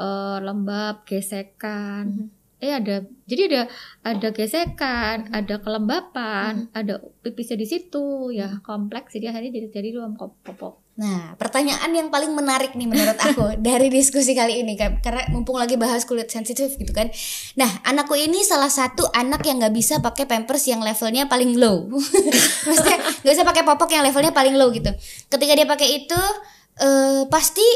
eh, 0.00 0.38
lembab, 0.40 1.04
gesekan. 1.04 2.08
Mhm. 2.08 2.26
Eh 2.58 2.74
ada 2.74 3.06
jadi 3.30 3.42
ada 3.46 3.62
ada 4.02 4.28
gesekan, 4.34 5.30
ada 5.30 5.62
kelembapan, 5.62 6.66
ada 6.74 6.98
pipisnya 7.22 7.54
di 7.54 7.66
situ 7.70 8.34
ya 8.34 8.58
kompleks 8.66 9.14
jadi 9.14 9.30
akhirnya 9.30 9.62
jadi 9.62 9.68
jadi 9.78 9.88
ruam 9.94 10.18
popok. 10.18 10.88
Nah, 10.98 11.38
pertanyaan 11.38 11.94
yang 11.94 12.10
paling 12.10 12.34
menarik 12.34 12.74
nih 12.74 12.90
menurut 12.90 13.14
aku 13.14 13.54
dari 13.62 13.86
diskusi 13.86 14.34
kali 14.34 14.66
ini 14.66 14.74
kan 14.74 14.98
karena 14.98 15.30
mumpung 15.30 15.54
lagi 15.54 15.78
bahas 15.78 16.02
kulit 16.02 16.26
sensitif 16.26 16.74
gitu 16.74 16.90
kan. 16.90 17.06
Nah, 17.54 17.70
anakku 17.86 18.18
ini 18.18 18.42
salah 18.42 18.66
satu 18.66 19.06
anak 19.14 19.46
yang 19.46 19.62
nggak 19.62 19.78
bisa 19.78 20.02
pakai 20.02 20.26
pampers 20.26 20.66
yang 20.66 20.82
levelnya 20.82 21.30
paling 21.30 21.54
low. 21.54 21.86
Maksudnya 22.66 22.98
nggak 23.22 23.34
bisa 23.38 23.46
pakai 23.46 23.62
popok 23.62 23.94
yang 23.94 24.02
levelnya 24.02 24.34
paling 24.34 24.58
low 24.58 24.74
gitu. 24.74 24.90
Ketika 25.30 25.54
dia 25.54 25.66
pakai 25.70 25.88
itu 26.02 26.20
eh, 26.82 27.22
pasti 27.30 27.66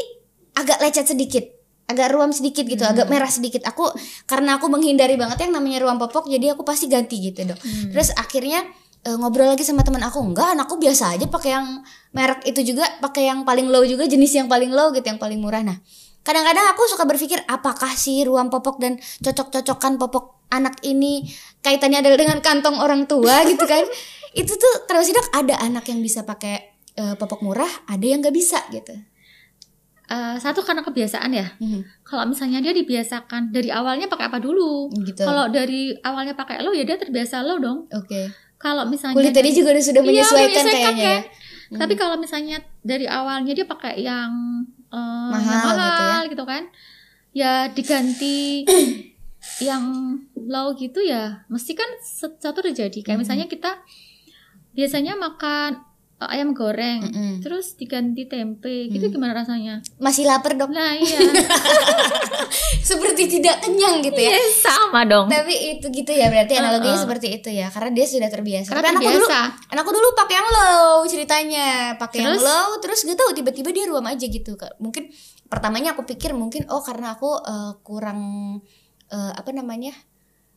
agak 0.59 0.83
lecet 0.83 1.07
sedikit 1.07 1.62
agak 1.83 2.15
ruam 2.15 2.31
sedikit 2.31 2.63
gitu, 2.63 2.83
agak 2.83 3.11
merah 3.11 3.29
sedikit. 3.29 3.61
Aku 3.67 3.91
karena 4.25 4.57
aku 4.57 4.71
menghindari 4.71 5.19
banget 5.19 5.45
yang 5.47 5.53
namanya 5.53 5.83
ruam 5.83 5.99
popok, 5.99 6.31
jadi 6.31 6.55
aku 6.55 6.63
pasti 6.63 6.87
ganti 6.87 7.19
gitu 7.19 7.43
dok. 7.43 7.59
Terus 7.91 8.15
akhirnya 8.15 8.63
eh, 9.03 9.15
ngobrol 9.19 9.51
lagi 9.51 9.67
sama 9.67 9.83
teman 9.83 10.01
aku, 10.01 10.23
enggak, 10.23 10.55
anakku 10.55 10.79
biasa 10.79 11.19
aja 11.19 11.27
pakai 11.27 11.51
yang 11.53 11.83
merek 12.15 12.41
itu 12.47 12.73
juga, 12.73 12.87
pakai 13.03 13.29
yang 13.29 13.43
paling 13.43 13.67
low 13.67 13.83
juga, 13.83 14.07
jenis 14.07 14.31
yang 14.33 14.47
paling 14.47 14.71
low 14.71 14.95
gitu, 14.95 15.03
yang 15.03 15.19
paling 15.19 15.37
murah. 15.37 15.61
Nah, 15.61 15.77
kadang-kadang 16.23 16.65
aku 16.71 16.87
suka 16.87 17.03
berpikir 17.03 17.43
apakah 17.51 17.91
sih 17.93 18.23
ruam 18.23 18.47
popok 18.47 18.79
dan 18.79 18.95
cocok-cocokan 19.21 19.99
popok 19.99 20.47
anak 20.53 20.79
ini 20.85 21.25
kaitannya 21.65 22.05
adalah 22.05 22.17
dengan 22.17 22.39
kantong 22.39 22.77
orang 22.79 23.09
tua 23.09 23.43
gitu 23.51 23.65
kan? 23.67 23.83
itu 24.33 24.49
tuh 24.57 24.73
terus 24.89 25.13
dok 25.13 25.29
ada 25.29 25.61
anak 25.61 25.85
yang 25.93 26.01
bisa 26.01 26.25
pakai 26.25 26.73
eh, 26.97 27.15
popok 27.17 27.45
murah, 27.45 27.69
ada 27.85 28.01
yang 28.01 28.17
nggak 28.21 28.33
bisa 28.33 28.65
gitu. 28.73 28.97
Eh, 30.03 30.35
satu 30.35 30.59
karena 30.59 30.81
kebiasaan 30.81 31.31
ya. 31.31 31.47
Mhm, 31.57 32.03
Kalau 32.03 32.27
misalnya 32.27 32.59
dia 32.59 32.71
dibiasakan 32.71 33.49
dari 33.49 33.71
awalnya 33.71 34.05
pakai 34.05 34.27
apa 34.27 34.37
dulu? 34.37 34.91
gitu. 34.99 35.23
Kalau 35.23 35.47
dari 35.47 35.95
awalnya 35.97 36.33
pakai 36.33 36.59
low 36.59 36.71
ya 36.71 36.83
dia 36.83 36.99
terbiasa 36.99 37.39
low 37.39 37.55
dong. 37.57 37.87
Oke. 37.89 38.27
Kalau 38.57 38.83
misalnya 38.85 39.15
Kulit 39.15 39.31
tadi 39.31 39.51
juga 39.51 39.71
udah 39.71 39.79
sudah 39.81 39.99
Iya, 39.99 40.09
menyesuaikan 40.09 40.47
menyesuaikan 40.59 40.75
kayaknya 40.91 41.03
ya. 41.03 41.19
kan. 41.71 41.79
Tapi 41.79 41.93
kalau 41.95 42.15
misalnya 42.17 42.57
dari 42.81 43.07
awalnya 43.07 43.53
dia 43.53 43.63
pakai 43.63 43.93
yang 43.97 44.31
eh, 44.87 45.29
Mahal 45.31 45.39
yang 45.39 45.49
gitu 45.49 45.71
ya. 45.73 46.05
mahal 46.05 46.23
gitu 46.27 46.43
kan, 46.43 46.63
ya 47.33 47.53
diganti 47.69 48.39
yang 49.67 49.83
low 50.35 50.75
gitu 50.75 50.99
ya, 50.99 51.47
mesti 51.47 51.71
kan 51.73 51.87
satu 52.37 52.59
terjadi. 52.61 52.99
Kayak 52.99 53.17
Mhm. 53.17 53.23
misalnya 53.23 53.47
kita 53.47 53.71
biasanya 54.71 55.15
makan 55.15 55.79
ayam 56.25 56.51
goreng, 56.51 57.01
Mm-mm. 57.01 57.33
terus 57.39 57.73
diganti 57.73 58.25
tempe, 58.25 58.87
gitu 58.87 59.05
Hmm. 59.05 59.13
gimana 59.13 59.33
rasanya? 59.35 59.79
Masih 59.97 60.23
lapar 60.23 60.53
dok. 60.53 60.69
Nah 60.69 60.93
iya, 60.93 61.17
Seperti 62.83 63.27
tidak 63.29 63.59
kenyang 63.59 64.01
gitu 64.01 64.17
ya. 64.17 64.31
Iya, 64.31 64.43
sama 64.59 65.03
dong. 65.03 65.27
Tapi 65.27 65.77
itu 65.77 65.87
gitu 65.89 66.11
ya 66.11 66.27
berarti 66.27 66.53
analoginya 66.55 66.93
Uh-uh. 66.93 67.03
seperti 67.03 67.27
itu 67.33 67.49
ya 67.49 67.67
karena 67.67 67.89
dia 67.91 68.05
sudah 68.05 68.29
terbiasa. 68.29 68.67
Karena 68.69 68.81
Tapi 68.83 68.91
anakku 68.93 69.09
dulu 69.09 69.25
terbiasa. 69.25 69.71
anakku 69.71 69.91
dulu 69.91 70.07
pakai 70.13 70.35
yang 70.35 70.49
low 70.49 70.93
ceritanya, 71.05 71.67
pakai 71.95 72.17
yang 72.21 72.37
low 72.37 72.69
terus 72.79 72.99
gak 73.03 73.15
tahu 73.15 73.31
tiba-tiba 73.33 73.69
dia 73.71 73.85
ruam 73.87 74.05
aja 74.05 74.25
gitu. 74.25 74.53
Mungkin 74.77 75.09
pertamanya 75.47 75.93
aku 75.93 76.03
pikir 76.03 76.33
mungkin 76.33 76.67
oh 76.67 76.81
karena 76.81 77.13
aku 77.13 77.29
eh, 77.39 77.71
kurang 77.81 78.19
eh, 79.07 79.31
apa 79.33 79.49
namanya? 79.49 79.93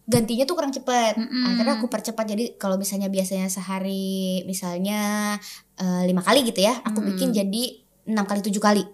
Gantinya 0.07 0.43
tuh 0.43 0.55
kurang 0.55 0.71
cepat. 0.71 1.15
Mm-mm. 1.15 1.45
Akhirnya 1.45 1.75
aku 1.77 1.87
percepat 1.87 2.25
jadi 2.25 2.55
kalau 2.55 2.75
misalnya 2.75 3.07
biasanya 3.07 3.47
sehari 3.47 4.41
misalnya 4.43 5.35
eh, 5.75 6.03
lima 6.05 6.23
kali 6.23 6.43
gitu 6.43 6.61
ya, 6.61 6.79
aku 6.81 6.99
Mm-mm. 6.99 7.11
bikin 7.13 7.29
jadi 7.31 7.63
enam 8.07 8.25
kali 8.25 8.41
tujuh 8.41 8.59
kali. 8.59 8.85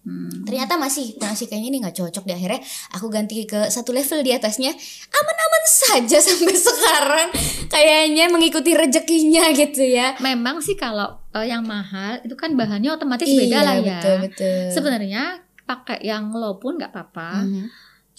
Hmm. 0.00 0.48
ternyata 0.48 0.80
masih 0.80 1.12
masih 1.20 1.44
kayaknya 1.44 1.68
ini 1.68 1.78
nggak 1.84 1.92
cocok 1.92 2.24
di 2.24 2.32
akhirnya 2.32 2.56
aku 2.96 3.12
ganti 3.12 3.44
ke 3.44 3.68
satu 3.68 3.92
level 3.92 4.24
di 4.24 4.32
atasnya 4.32 4.72
aman-aman 5.12 5.64
saja 5.68 6.16
sampai 6.24 6.56
sekarang 6.56 7.28
kayaknya 7.68 8.32
mengikuti 8.32 8.72
rezekinya 8.72 9.52
gitu 9.52 9.84
ya 9.84 10.16
Memang 10.18 10.64
sih 10.64 10.72
kalau 10.72 11.20
eh, 11.36 11.44
yang 11.44 11.68
mahal 11.68 12.16
itu 12.24 12.32
kan 12.32 12.56
bahannya 12.56 12.96
otomatis 12.96 13.28
Iya, 13.28 13.44
beda 13.44 13.58
lah 13.60 13.76
ya. 13.76 14.00
betul 14.00 14.14
betul. 14.24 14.60
Sebenarnya 14.72 15.22
pakai 15.62 16.00
yang 16.00 16.32
low 16.32 16.56
pun 16.56 16.80
nggak 16.80 16.96
apa-apa. 16.96 17.44
Mhm. 17.44 17.64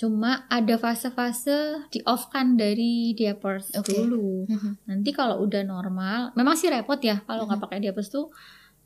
Cuma 0.01 0.49
ada 0.49 0.81
fase-fase 0.81 1.85
di 1.93 2.01
off 2.09 2.33
kan 2.33 2.57
dari 2.57 3.13
diapers 3.13 3.69
Oke. 3.77 3.93
dulu. 3.93 4.49
Mhm. 4.49 4.89
Nanti 4.89 5.13
kalau 5.13 5.45
udah 5.45 5.61
normal, 5.61 6.33
memang 6.33 6.57
sih 6.57 6.73
repot 6.73 6.97
ya 6.97 7.21
kalau 7.21 7.45
nggak 7.45 7.61
pakai 7.61 7.85
diapers 7.85 8.09
tuh. 8.09 8.33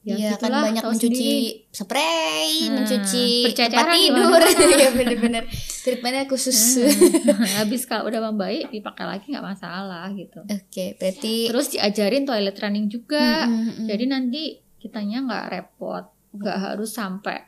Ya 0.06 0.20
Iya 0.20 0.32
kan 0.38 0.54
banyak 0.54 0.86
mencuci 0.86 1.32
sendiri. 1.34 1.74
spray, 1.74 2.70
Nah, 2.70 2.84
mencuci 2.84 3.26
tempat 3.58 3.90
tidur. 3.90 4.38
Iya 4.76 4.90
bener-bener. 4.94 5.44
Treatmentnya 5.82 6.28
khusus. 6.30 6.84
Hmm. 6.84 7.64
Habis 7.64 7.88
kalau 7.90 8.12
udah 8.12 8.30
membaik 8.30 8.70
dipakai 8.70 9.08
lagi 9.08 9.32
nggak 9.34 9.42
masalah 9.56 10.12
gitu. 10.14 10.44
Oke, 10.46 11.00
berarti 11.00 11.48
Terus 11.50 11.74
diajarin 11.74 12.28
toilet 12.28 12.54
running 12.60 12.86
juga. 12.92 13.48
Mm, 13.50 13.56
mm, 13.56 13.72
mm. 13.72 13.88
Jadi 13.88 14.04
nanti 14.06 14.42
kitanya 14.78 15.26
nggak 15.26 15.46
repot, 15.50 16.06
nggak 16.38 16.58
harus 16.60 16.92
sampai 16.94 17.42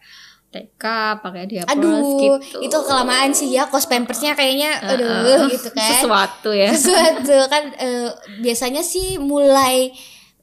TK 0.47 0.83
pakai 1.19 1.43
diapers 1.45 1.69
aduh, 1.69 2.15
gitu. 2.39 2.57
itu 2.61 2.77
kelamaan 2.81 3.29
sih 3.29 3.49
ya 3.49 3.65
kos 3.65 3.85
pampersnya 3.85 4.31
kayaknya 4.31 4.79
Uh, 4.79 4.89
aduh 4.89 5.07
uh, 5.07 5.47
gitu 5.47 5.69
kan. 5.69 5.89
Sesuatu 5.91 6.49
ya. 6.51 6.71
Sesuatu 6.75 7.35
kan 7.45 7.75
eh, 7.75 8.09
biasanya 8.39 8.79
sih 8.79 9.17
mulai 9.17 9.91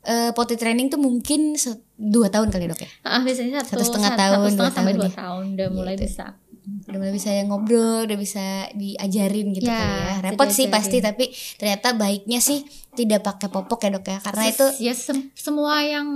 eh, 0.02 0.30
potty 0.30 0.54
training 0.54 0.86
tuh 0.86 0.98
mungkin 0.98 1.56
dua 1.94 2.28
tahun 2.28 2.48
kali 2.48 2.66
dok 2.66 2.78
ya. 2.78 2.90
Ah, 3.02 3.20
biasanya 3.20 3.60
satu, 3.60 3.80
Satu 3.80 3.84
setengah 3.88 4.10
satu- 4.10 4.20
tahun, 4.20 4.36
satu 4.36 4.50
setengah 4.50 4.72
sampai 4.72 4.84
tahun 4.86 4.98
dua 4.98 5.06
ya. 5.06 5.16
tahun 5.16 5.44
udah 5.50 5.68
mulai 5.70 5.94
Gitu. 5.94 6.04
bisa. 6.06 6.26
Udah 6.64 6.96
mulai 6.96 7.12
bisa 7.12 7.28
ngobrol, 7.44 7.98
udah 8.04 8.18
bisa 8.18 8.44
diajarin 8.72 9.52
gitu 9.52 9.64
Ya, 9.64 9.76
kali 9.78 9.96
ya. 10.00 10.14
Repot 10.22 10.48
sih 10.48 10.66
pasti 10.66 10.96
tapi 10.98 11.28
ternyata 11.54 11.92
baiknya 11.92 12.40
sih 12.40 12.60
tidak 12.92 13.20
pakai 13.22 13.48
popok 13.48 13.80
ya 13.80 13.90
dok 13.90 14.04
ya 14.06 14.18
karena 14.18 14.42
Ses- 14.42 14.52
itu 14.54 14.66
ya 14.80 14.92
sem- 14.92 15.28
semua 15.34 15.80
yang 15.80 16.08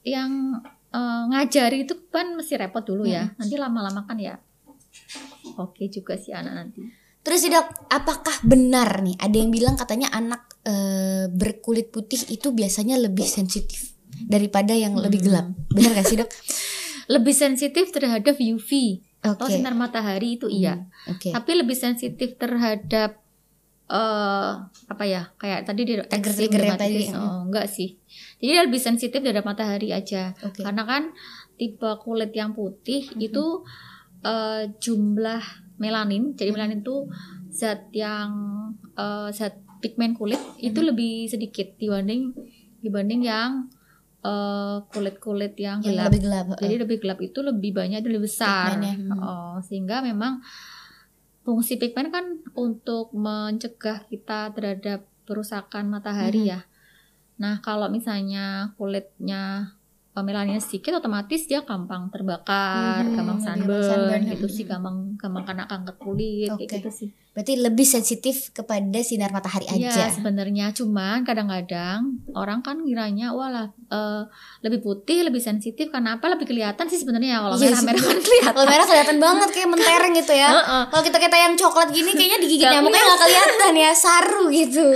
yang 0.00 0.30
eh, 0.94 1.22
ngajari 1.30 1.88
itu 1.88 1.94
kan 2.10 2.34
mesti 2.34 2.58
repot 2.58 2.82
dulu 2.82 3.06
ya. 3.06 3.30
Nanti 3.38 3.54
lama-lama 3.58 4.04
kan 4.06 4.18
ya 4.18 4.38
oke 5.56 5.84
juga 5.90 6.16
sih 6.16 6.32
anak 6.34 6.54
nanti. 6.54 6.80
Terus 7.20 7.38
sih 7.44 7.52
dok, 7.52 7.92
apakah 7.92 8.32
benar 8.48 9.04
nih 9.04 9.16
ada 9.20 9.36
yang 9.36 9.52
bilang 9.52 9.76
katanya 9.76 10.08
anak 10.12 10.48
eh, 10.64 11.28
berkulit 11.28 11.92
putih 11.92 12.24
itu 12.32 12.52
biasanya 12.52 12.96
lebih 12.96 13.28
sensitif 13.28 13.92
daripada 14.24 14.72
yang 14.72 14.96
lebih 14.96 15.28
gelap. 15.28 15.52
Benar 15.68 16.00
gak 16.00 16.08
sih 16.08 16.18
dok? 16.20 16.30
Lebih 17.10 17.34
sensitif 17.34 17.90
terhadap 17.90 18.38
UV 18.38 19.02
atau 19.18 19.50
Oke. 19.50 19.58
sinar 19.58 19.74
matahari 19.74 20.38
itu 20.38 20.46
iya. 20.46 20.86
Oke. 21.10 21.34
Tapi 21.34 21.58
lebih 21.58 21.74
sensitif 21.74 22.38
terhadap 22.38 23.18
eh 23.90 24.50
apa 24.86 25.04
ya? 25.04 25.34
Kayak 25.34 25.66
tadi 25.66 25.82
di 25.82 25.94
Trigger-trigger 25.98 26.62
yang 26.62 26.78
tadi, 26.78 26.94
dermatitis. 27.02 27.18
Oh, 27.18 27.42
enggak 27.50 27.66
sih. 27.66 27.98
Jadi 28.38 28.50
dia 28.54 28.62
lebih 28.62 28.78
sensitif 28.78 29.18
terhadap 29.18 29.42
matahari 29.42 29.90
aja. 29.90 30.30
Oke. 30.46 30.62
Karena 30.62 30.86
kan 30.86 31.10
tipe 31.58 31.90
kulit 32.00 32.30
yang 32.32 32.54
putih 32.54 33.02
itu 33.18 33.66
eh, 34.22 34.70
jumlah 34.78 35.42
melanin. 35.82 36.38
Jadi 36.38 36.50
melanin 36.54 36.86
itu 36.86 37.10
zat 37.50 37.90
yang 37.90 38.30
eh, 38.94 39.28
zat 39.34 39.58
pigmen 39.82 40.14
kulit 40.14 40.38
itu 40.60 40.78
lebih 40.80 41.26
sedikit 41.26 41.74
dibanding 41.76 42.30
dibanding 42.80 43.26
yang 43.26 43.66
kulit-kulit 44.92 45.56
yang 45.56 45.80
Yang 45.80 45.96
gelap. 45.96 46.06
lebih 46.12 46.20
gelap. 46.28 46.46
Jadi 46.60 46.74
lebih 46.76 46.96
gelap 47.00 47.18
itu 47.24 47.38
lebih 47.40 47.72
banyak 47.72 48.04
dan 48.04 48.10
lebih 48.12 48.28
besar. 48.28 48.76
Hmm. 48.76 49.08
Oh, 49.16 49.56
sehingga 49.64 50.04
memang 50.04 50.44
fungsi 51.50 51.82
pigmen 51.82 52.14
kan 52.14 52.38
untuk 52.54 53.10
mencegah 53.10 54.06
kita 54.06 54.54
terhadap 54.54 55.02
kerusakan 55.26 55.90
matahari 55.90 56.46
Hmm. 56.46 56.50
ya. 56.54 56.60
Nah, 57.42 57.58
kalau 57.58 57.90
misalnya 57.90 58.70
kulitnya 58.78 59.74
eh, 60.20 60.24
melaninnya 60.24 60.60
sedikit 60.60 60.92
otomatis 60.94 61.44
dia 61.44 61.64
gampang 61.64 62.12
terbakar, 62.12 63.00
Hmm, 63.02 63.16
gampang 63.16 63.40
sunburn, 63.40 63.80
sunburn, 63.82 64.22
gitu 64.28 64.44
hmm. 64.44 64.54
sih, 64.54 64.64
gampang 64.64 64.96
gampang 65.16 65.44
kena 65.44 65.64
kanker 65.64 65.96
kulit 65.96 66.52
Oke. 66.52 66.68
kayak 66.68 66.84
gitu 66.84 66.90
sih. 66.92 67.08
Berarti 67.30 67.54
lebih 67.56 67.86
sensitif 67.86 68.50
kepada 68.50 68.98
sinar 69.00 69.30
matahari 69.30 69.62
Iya, 69.70 69.88
aja. 69.88 70.04
sebenarnya 70.10 70.74
cuman 70.74 71.22
kadang-kadang 71.22 72.18
orang 72.34 72.58
kan 72.58 72.82
ngiranya 72.82 73.30
walah 73.30 73.70
eh, 73.86 74.22
lebih 74.60 74.82
putih, 74.82 75.22
lebih 75.22 75.38
sensitif 75.38 75.88
karena 75.88 76.18
apa? 76.18 76.26
Lebih 76.26 76.46
kelihatan 76.46 76.90
sih 76.90 76.98
sebenarnya 76.98 77.38
kalau 77.38 77.54
Iya 77.54 77.70
sih, 77.70 77.86
merah-merah 77.86 78.02
kan 78.02 78.18
kelihatan. 78.18 78.52
Kalau 78.52 78.66
merah 78.66 78.86
kelihatan 78.86 79.16
banget 79.18 79.48
kayak 79.54 79.68
mentereng 79.70 80.12
gitu 80.18 80.32
ya. 80.34 80.48
Heeh. 80.52 80.82
Kalau 80.90 81.02
kita 81.06 81.18
kita 81.18 81.36
yang 81.38 81.54
coklat 81.54 81.88
gini 81.90 82.10
kayaknya 82.12 82.38
digigit 82.42 82.66
nyamuknya 82.66 82.98
nggak 83.00 83.20
kelihatan 83.22 83.72
ya, 83.78 83.90
saru 84.04 84.42
gitu. 84.50 84.86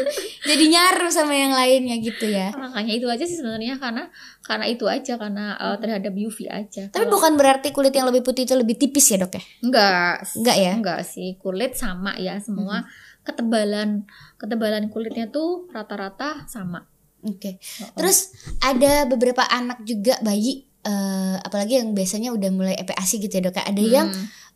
Jadi 0.44 0.64
nyaru 0.68 1.08
sama 1.08 1.32
yang 1.32 1.52
lainnya 1.54 1.96
gitu 2.02 2.26
ya. 2.26 2.50
makanya 2.54 2.92
itu 2.92 3.06
aja 3.06 3.22
sih 3.22 3.38
sebenarnya 3.38 3.78
karena 3.78 4.10
karena 4.44 4.68
itu 4.68 4.84
aja 4.84 5.16
karena 5.16 5.56
uh, 5.56 5.80
terhadap 5.80 6.12
UV 6.12 6.46
aja 6.46 6.86
Tapi 6.86 7.00
Kalau- 7.00 7.16
bukan 7.16 7.32
berarti 7.34 7.72
kulit 7.72 7.90
yang 7.90 8.04
lebih 8.04 8.20
putih 8.20 8.44
itu 8.44 8.52
lebih 8.52 8.76
tipis 8.76 9.08
ya 9.08 9.18
dok 9.18 9.32
ya? 9.32 9.42
enggak 9.60 10.14
Enggak 10.36 10.56
ya? 10.56 10.72
enggak 10.76 11.00
sih 11.02 11.34
kulit 11.38 11.72
sama 11.74 12.12
ya 12.16 12.36
semua 12.38 12.84
ketebalan 13.24 14.04
ketebalan 14.36 14.86
kulitnya 14.86 15.26
tuh 15.26 15.66
rata-rata 15.68 16.44
sama 16.44 16.84
Oke. 17.24 17.56
Terus 17.96 18.36
ada 18.60 19.08
beberapa 19.08 19.40
anak 19.48 19.80
juga 19.80 20.20
bayi, 20.20 20.68
eh, 20.84 21.36
apalagi 21.40 21.80
yang 21.80 21.96
biasanya 21.96 22.28
udah 22.28 22.50
mulai 22.52 22.76
EPASI 22.76 23.16
gitu 23.18 23.40
ya 23.40 23.48
dok. 23.48 23.56
ya. 23.56 23.64
Ada 23.64 23.80
yang 23.82 24.08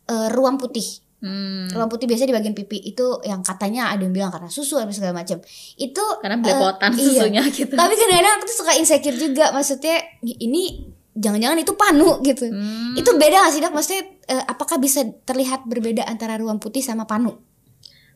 eh, 0.05 0.27
ruam 0.29 0.61
putih. 0.61 0.85
Hmm. 1.19 1.67
Ruam 1.71 1.91
putih 1.91 2.07
biasanya 2.07 2.31
di 2.31 2.37
bagian 2.39 2.55
pipi 2.55 2.79
itu 2.79 3.19
yang 3.27 3.43
katanya 3.43 3.91
ada 3.91 4.01
yang 4.03 4.15
bilang 4.15 4.31
karena 4.31 4.47
susu 4.47 4.79
atau 4.79 4.91
segala 4.95 5.19
macam. 5.19 5.39
Itu 5.75 6.03
karena 6.23 6.39
belepotan 6.39 6.91
iya. 6.95 7.03
susunya 7.03 7.41
gitu 7.51 7.75
Tapi 7.75 7.93
kadang-kadang 7.95 8.33
aku 8.39 8.45
tuh 8.47 8.57
suka 8.63 8.71
insecure 8.79 9.19
juga. 9.19 9.51
Maksudnya 9.51 9.99
ini 10.23 10.87
jangan-jangan 11.13 11.59
itu 11.59 11.73
panu 11.75 12.23
gitu. 12.23 12.47
Hmm. 12.47 12.95
Itu 12.95 13.19
beda 13.19 13.47
gak 13.47 13.51
sih 13.51 13.59
dok? 13.59 13.75
Maksudnya 13.75 14.03
eh, 14.31 14.43
apakah 14.47 14.79
bisa 14.79 15.03
terlihat 15.27 15.67
berbeda 15.67 16.07
antara 16.07 16.39
ruam 16.39 16.57
putih 16.57 16.79
sama 16.79 17.03
panu? 17.03 17.35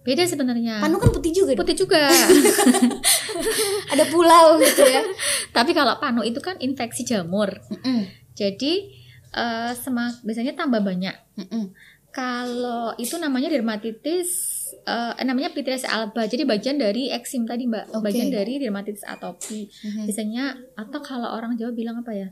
beda 0.04 0.28
sebenarnya 0.28 0.84
Panu 0.84 1.00
kan 1.00 1.16
putih 1.16 1.32
juga. 1.32 1.56
Putih 1.56 1.80
juga 1.80 2.12
Ada 3.96 4.04
pulau 4.12 4.60
gitu 4.60 4.84
ya. 4.84 5.00
tapi 5.56 5.72
kalau 5.72 5.96
panu 5.98 6.22
itu 6.28 6.44
kan 6.44 6.60
infeksi 6.60 7.08
jamur 7.08 7.48
Mm-mm. 7.72 8.10
jadi 8.36 8.74
eh, 9.32 9.72
semak 9.80 10.20
biasanya 10.28 10.60
tambah 10.60 10.84
banyak 10.84 11.16
Mm-mm. 11.40 11.72
Kalau 12.14 12.94
itu 12.96 13.18
namanya 13.18 13.50
dermatitis 13.50 14.30
eh, 14.86 15.14
namanya 15.26 15.50
pityriasis 15.50 15.90
alba. 15.90 16.24
Jadi 16.24 16.46
bagian 16.46 16.78
dari 16.78 17.10
eksim 17.10 17.44
tadi, 17.44 17.66
Mbak. 17.66 17.90
Oke. 17.92 18.04
Bagian 18.06 18.30
dari 18.30 18.62
dermatitis 18.62 19.02
atopi. 19.02 19.66
Mhm. 19.66 20.06
Biasanya 20.06 20.44
atau 20.78 21.00
kalau 21.02 21.26
orang 21.28 21.58
Jawa 21.58 21.74
bilang 21.74 22.00
apa 22.00 22.14
ya? 22.14 22.30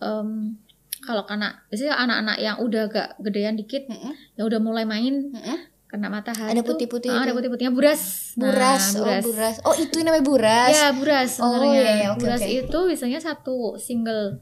Em, 0.00 0.56
kalau 1.04 1.28
karena 1.28 1.52
biasanya 1.68 1.94
anak-anak 1.94 2.36
yang 2.40 2.56
udah 2.58 2.82
agak 2.88 3.08
gedean 3.20 3.54
dikit, 3.54 3.84
Mm-mm. 3.86 4.12
yang 4.34 4.48
udah 4.48 4.60
mulai 4.60 4.84
main 4.84 5.28
Mm-mm. 5.28 5.58
kena 5.86 6.08
matahari 6.08 6.50
Ada 6.50 6.64
putih-putih 6.66 7.12
ah, 7.12 7.22
ada 7.22 7.32
putih-putihnya 7.32 7.70
buras. 7.70 8.32
Nah, 8.34 8.48
Buras. 8.50 8.82
oh 8.96 9.06
buras. 9.22 9.56
Oh 9.62 9.74
itu 9.76 9.96
namanya 10.02 10.24
buras. 10.24 10.72
Ya, 10.72 10.88
buras 10.90 11.30
Oh, 11.38 11.62
iya, 11.62 11.92
iya, 12.00 12.06
oke, 12.10 12.24
buras 12.24 12.40
oke. 12.40 12.48
itu 12.64 12.78
biasanya 12.90 13.20
satu 13.20 13.76
single 13.76 14.40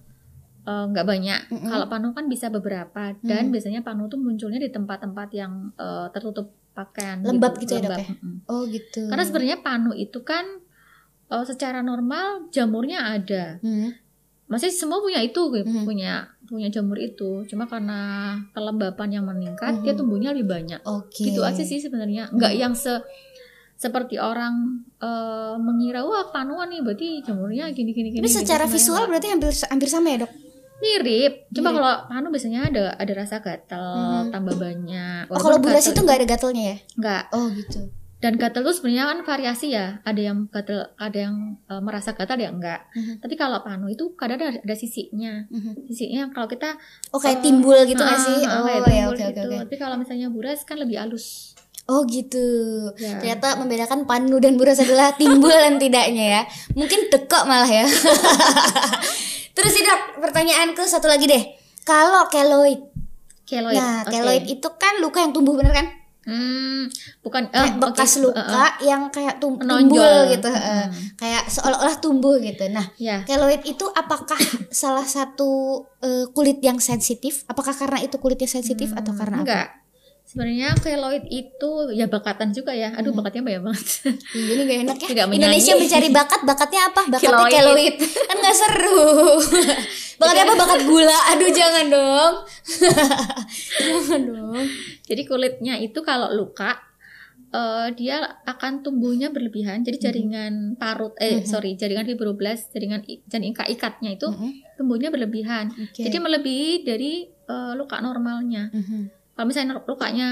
eh, 0.64 0.84
nggak 0.88 1.06
banyak. 1.06 1.40
Mm-mm. 1.52 1.68
Kalau 1.68 1.86
panu 1.86 2.12
kan 2.12 2.24
bisa 2.26 2.48
beberapa 2.48 3.12
dan 3.20 3.48
biasanya 3.48 3.80
panu 3.80 4.08
tuh 4.08 4.16
munculnya 4.16 4.58
di 4.58 4.68
tempat-tempat 4.68 5.28
yang 5.32 5.72
eh, 5.76 6.06
tertutup 6.10 6.52
pakaian 6.74 7.22
Lembab 7.22 7.54
gitu 7.56 7.78
ya, 7.78 7.86
Dok, 7.86 7.94
ya? 7.94 8.06
Oh 8.50 8.66
gitu. 8.66 9.06
Karena 9.06 9.22
sebenarnya 9.22 9.58
panu 9.60 9.94
itu 9.94 10.20
kan 10.22 10.42
eh, 11.30 11.44
secara 11.46 11.80
normal 11.80 12.50
jamurnya 12.50 13.14
ada. 13.14 13.62
Hmm. 13.62 13.94
Masih 14.44 14.68
semua 14.68 15.00
punya 15.00 15.24
itu, 15.24 15.40
Mhm. 15.40 15.88
punya 15.88 16.28
punya 16.44 16.68
jamur 16.68 17.00
itu. 17.00 17.48
Cuma 17.48 17.64
karena 17.64 18.34
kelembapan 18.52 19.08
yang 19.08 19.24
meningkat, 19.24 19.80
dia 19.80 19.96
Mhm. 19.96 19.98
tumbuhnya 20.04 20.36
lebih 20.36 20.52
banyak. 20.52 20.80
Oke. 20.84 21.24
Gitu 21.32 21.40
aja 21.40 21.64
sih 21.64 21.80
sebenarnya. 21.80 22.28
Nggak 22.28 22.52
yang 22.52 22.76
se 22.76 23.00
seperti 23.74 24.20
orang 24.20 24.84
eh, 25.00 25.56
mengira 25.58 26.04
wah 26.04 26.28
panuan 26.28 26.68
nih 26.68 26.80
berarti 26.80 27.20
jamurnya 27.22 27.68
gini 27.72 27.90
gini 27.92 28.08
gini. 28.12 28.20
Tapi 28.20 28.28
gitu. 28.30 28.40
secara 28.44 28.64
Sebenarnya 28.64 28.76
visual 28.76 29.02
berarti 29.08 29.28
hampir 29.32 29.50
hampir 29.68 29.88
sama 29.88 30.08
ya 30.10 30.18
dok? 30.24 30.32
Mirip. 30.84 31.32
Cuma 31.50 31.72
kalau 31.72 31.92
panu 32.06 32.28
biasanya 32.28 32.60
ada 32.68 32.84
ada 32.94 33.12
rasa 33.14 33.40
gatal, 33.40 33.96
Mhm. 34.22 34.30
tambah 34.30 34.54
banyak. 34.54 35.22
Oh 35.26 35.38
kalau 35.38 35.56
buras 35.58 35.84
itu 35.84 35.96
nggak 35.96 36.18
ada 36.20 36.28
gatelnya 36.28 36.64
ya? 36.64 36.76
nggak. 36.94 37.22
Oh 37.32 37.48
gitu. 37.50 37.88
Dan 38.14 38.40
gatal 38.40 38.64
itu 38.64 38.72
sebenarnya 38.74 39.04
kan 39.06 39.18
variasi 39.22 39.66
ya. 39.70 40.00
Ada 40.00 40.20
yang 40.22 40.48
gatal, 40.48 40.96
ada 40.96 41.18
yang 41.18 41.60
eh, 41.62 41.76
merasa 41.78 42.12
gatal, 42.12 42.34
ada 42.34 42.44
yang 42.46 42.56
enggak. 42.56 42.80
Mhm. 42.92 43.20
Tapi 43.20 43.34
kalau 43.34 43.60
panu 43.60 43.84
itu 43.86 44.12
kadang 44.14 44.40
ada, 44.40 44.56
ada 44.56 44.74
sisinya. 44.74 45.44
Mhm. 45.46 45.84
Sisinya 45.84 46.22
kalau 46.30 46.48
kita 46.48 46.72
Oh 47.12 47.20
kayak 47.20 47.40
Oh, 47.40 47.42
timbul 47.42 47.76
gitu 47.84 48.00
nggak 48.00 48.16
ah, 48.16 48.24
sih? 48.24 48.40
ah, 48.42 48.52
Oh 48.54 48.64
kayak 48.64 48.80
ya 48.80 48.84
timbul 48.86 49.12
oke 49.12 49.20
oke 49.20 49.28
gitu. 49.30 49.40
oke. 49.46 49.56
Tapi 49.68 49.74
kalau 49.76 49.96
misalnya 49.96 50.28
buras 50.28 50.60
kan 50.62 50.76
lebih 50.76 50.96
halus. 50.96 51.52
Oh 51.84 52.00
gitu. 52.04 52.40
Ya. 52.96 53.20
Ternyata 53.20 53.60
membedakan 53.60 54.08
panu 54.08 54.40
dan 54.40 54.56
buras 54.56 54.80
adalah 54.80 55.12
timbul 55.14 55.52
dan 55.52 55.76
tidaknya 55.76 56.24
ya. 56.24 56.42
Mungkin 56.72 57.12
tekok 57.12 57.44
malah 57.44 57.68
ya. 57.68 57.84
Terus 59.54 59.70
sih 59.70 59.84
dok, 59.84 60.18
pertanyaanku 60.18 60.82
satu 60.82 61.06
lagi 61.06 61.28
deh. 61.28 61.44
Kalau 61.84 62.26
keloid, 62.26 62.80
Keloid. 63.44 63.76
nah 63.76 64.02
oke. 64.02 64.10
keloid 64.10 64.44
itu 64.48 64.68
kan 64.74 64.98
luka 64.98 65.20
yang 65.20 65.36
tumbuh 65.36 65.54
bener 65.54 65.76
kan? 65.76 65.86
Hmm, 66.24 66.88
bukan 67.20 67.52
kayak 67.52 67.76
eh, 67.76 67.76
bekas 67.76 68.16
oke, 68.16 68.32
luka 68.32 68.40
eh, 68.40 68.48
eh. 68.48 68.72
yang 68.88 69.12
kayak 69.12 69.36
tum- 69.36 69.60
tumbul 69.60 70.24
gitu 70.32 70.48
eh. 70.48 70.56
Hmm. 70.88 70.88
kayak 71.20 71.52
seolah-olah 71.52 72.00
tumbuh 72.00 72.40
gitu 72.40 72.64
nah 72.72 72.88
ya 72.96 73.28
keloid 73.28 73.60
itu 73.68 73.84
apakah 73.92 74.40
salah 74.72 75.04
satu 75.04 75.84
eh, 76.00 76.24
kulit 76.32 76.64
yang 76.64 76.80
sensitif 76.80 77.44
apakah 77.44 77.76
karena 77.76 78.00
itu 78.00 78.16
kulitnya 78.16 78.48
sensitif 78.48 78.96
atau 78.96 79.12
karena 79.12 79.36
apa 79.36 79.44
Hmm, 79.44 79.44
enggak 79.44 79.68
sebenarnya 80.34 80.74
keloid 80.76 81.24
itu 81.24 81.70
ya 81.90 82.04
bakatan 82.04 82.50
juga 82.50 82.74
ya 82.74 82.90
aduh 82.90 83.08
Hmm. 83.08 83.22
bakatnya 83.22 83.42
banyak 83.44 83.62
banget 83.62 83.86
Ih, 84.34 84.44
Ini 84.50 84.62
gak 84.64 84.78
enak 84.82 84.96
ya. 84.96 85.08
Tidak 85.08 85.24
menyanyi. 85.24 85.62
Indonesia 85.62 85.74
mencari 85.78 86.08
bakat, 86.10 86.40
bakatnya 86.42 86.80
apa? 86.84 87.00
Bakatnya 87.06 87.30
Keloid. 87.30 87.54
keloid. 87.54 87.94
Kan 88.26 88.36
gak 88.40 88.56
seru. 88.56 89.06
bakatnya 90.20 90.42
apa? 90.44 90.54
Bakat 90.58 90.80
gula. 90.90 91.18
Aduh 91.30 91.50
jangan 91.50 91.86
dong. 91.86 92.32
jangan 93.78 94.20
dong. 94.24 94.66
jadi 95.02 95.22
kulitnya 95.22 95.74
itu 95.78 95.98
kalau 96.00 96.30
luka 96.32 96.82
eh, 97.50 97.88
dia 97.94 98.18
akan 98.42 98.82
tumbuhnya 98.82 99.30
berlebihan 99.30 99.80
Hmm. 99.80 99.86
jadi 99.86 99.98
jaringan 100.02 100.52
parut 100.74 101.14
eh 101.16 101.42
sorry 101.44 101.74
jaringan 101.74 102.02
fibroblast 102.04 102.70
jaringan 102.70 102.98
jaringan 103.24 103.52
ikat 103.52 103.68
ikatnya 103.70 104.10
itu 104.12 104.26
Mhm. 104.26 104.50
tumbuhnya 104.74 105.08
berlebihan 105.08 105.70
Oke. 105.70 106.02
jadi 106.02 106.18
melebihi 106.18 106.82
dari 106.82 107.12
eh, 107.28 107.72
luka 107.74 108.00
normalnya 108.00 108.70
Mhm. 108.70 109.22
Kalau 109.34 109.46
misalnya 109.46 109.78
lukanya 109.80 110.30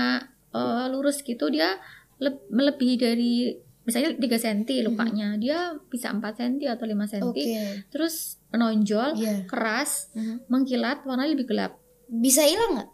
eh, 0.50 0.86
lurus 0.88 1.20
gitu 1.20 1.48
dia 1.48 1.76
le- 2.18 2.44
melebihi 2.48 2.94
dari 2.96 3.34
misalnya 3.82 4.14
3 4.14 4.22
cm 4.38 4.62
lukanya 4.84 5.34
dia 5.34 5.58
bisa 5.86 6.06
4 6.08 6.22
cm 6.22 6.70
atau 6.70 6.84
5 6.84 6.94
cm 7.08 7.24
Oke. 7.24 7.44
terus 7.88 8.38
menonjol 8.48 9.16
Iya. 9.16 9.42
keras 9.44 10.12
Mhm. 10.12 10.46
mengkilat 10.46 11.02
warna 11.02 11.24
lebih 11.24 11.46
gelap 11.46 11.76
Bisa 12.06 12.44
hilang 12.44 12.76
nggak? 12.76 12.90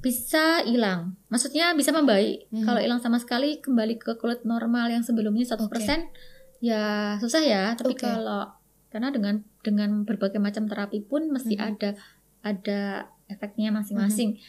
bisa 0.00 0.64
hilang 0.64 1.20
maksudnya 1.28 1.74
bisa 1.74 1.90
membaik 1.90 2.48
Mhm. 2.48 2.64
kalau 2.64 2.80
hilang 2.80 2.96
sama 2.98 3.18
sekali 3.18 3.60
kembali 3.60 3.98
ke 3.98 4.16
kulit 4.16 4.40
normal 4.44 4.88
yang 4.88 5.02
sebelumnya 5.02 5.44
100% 5.44 6.08
ya 6.58 7.16
susah 7.18 7.42
ya 7.42 7.64
tapi 7.74 7.92
Oke. 7.92 8.00
kalau 8.00 8.48
karena 8.88 9.08
dengan 9.10 9.34
dengan 9.60 10.02
berbagai 10.02 10.38
macam 10.38 10.64
terapi 10.64 11.04
pun 11.04 11.28
mesti 11.28 11.52
Mhm. 11.52 11.64
ada 11.66 11.90
ada 12.40 12.80
efeknya 13.26 13.68
masing-masing 13.70 14.40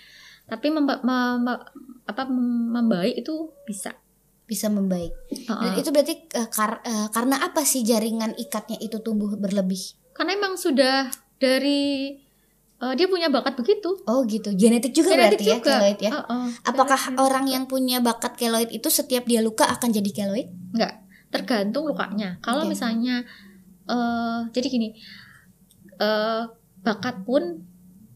tapi 0.51 0.67
memba- 0.67 0.99
mem- 0.99 1.39
mem- 1.39 1.63
apa 2.03 2.27
mem- 2.27 2.67
membaik 2.69 3.15
itu 3.17 3.55
bisa 3.63 3.95
Bisa 4.43 4.67
membaik. 4.67 5.15
Dan 5.47 5.47
Heeh. 5.63 5.79
itu 5.79 5.89
berarti 5.89 6.27
eh, 6.27 6.49
kar- 6.51 6.83
eh, 6.83 7.07
karena 7.07 7.39
apa 7.39 7.63
sih 7.63 7.81
jaringan 7.81 8.35
ikatnya 8.35 8.75
itu 8.77 8.99
tumbuh 8.99 9.31
berlebih? 9.33 9.95
karena 10.11 10.35
emang 10.35 10.53
sudah 10.53 11.07
dari 11.39 12.11
eh, 12.77 12.93
dia 12.93 13.07
punya 13.07 13.31
bakat 13.31 13.55
begitu 13.55 13.95
Oh 14.03 14.27
gitu. 14.27 14.51
Genetik 14.51 14.91
juga 14.91 15.15
Genetik 15.15 15.39
berarti 15.39 15.45
ya 15.45 15.55
juga. 15.55 15.71
keloid 15.71 15.99
ya. 15.99 16.11
Heeh. 16.11 16.45
Apakah 16.67 16.99
Genetik. 16.99 17.23
orang 17.23 17.45
yang 17.47 17.63
punya 17.63 18.03
bakat 18.03 18.35
keloid 18.35 18.67
itu 18.69 18.91
setiap 18.91 19.23
dia 19.23 19.39
luka 19.39 19.63
akan 19.65 19.87
jadi 19.87 20.11
keloid? 20.11 20.51
Enggak, 20.75 20.99
tergantung 21.31 21.87
lukanya. 21.87 22.35
Kalau 22.43 22.67
Oke. 22.67 22.75
misalnya 22.75 23.23
eh 23.87 24.39
jadi 24.51 24.67
gini, 24.67 24.89
eh 25.95 26.43
bakat 26.81 27.23
pun 27.23 27.70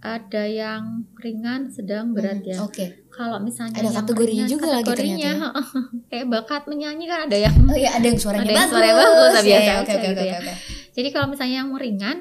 ada 0.05 0.43
yang 0.45 0.83
ringan, 1.17 1.67
sedang, 1.67 2.13
berat 2.13 2.41
ya. 2.41 2.61
Oke. 2.61 3.05
Kalau 3.09 3.39
misalnya 3.39 3.79
Ada 3.79 3.87
yang 3.87 3.97
kategorinya 3.97 4.43
ringan, 4.43 4.53
juga 4.53 4.65
lagi 4.69 4.83
kategorinya, 4.85 5.31
kayak 6.11 6.25
bakat 6.27 6.63
menyanyi 6.65 7.05
kan 7.05 7.19
ada 7.25 7.37
yang. 7.39 7.55
Oh 7.65 7.73
ya 7.75 7.89
ada 7.91 8.05
yang 8.05 8.19
suaranya 8.19 8.43
Ada 8.45 8.51
yang 8.51 8.59
bagus. 8.59 8.71
suaranya 8.71 8.95
bagus, 8.95 9.31
Ya, 9.31 9.41
biasa 9.41 9.49
ya, 9.65 9.73
aja 9.73 9.73
Oke 9.75 9.91
oke 9.91 10.05
gitu 10.05 10.11
oke 10.15 10.25
ya. 10.25 10.37
oke. 10.37 10.53
Jadi 10.91 11.07
kalau 11.09 11.27
misalnya 11.27 11.55
yang 11.57 11.69
ringan, 11.73 12.17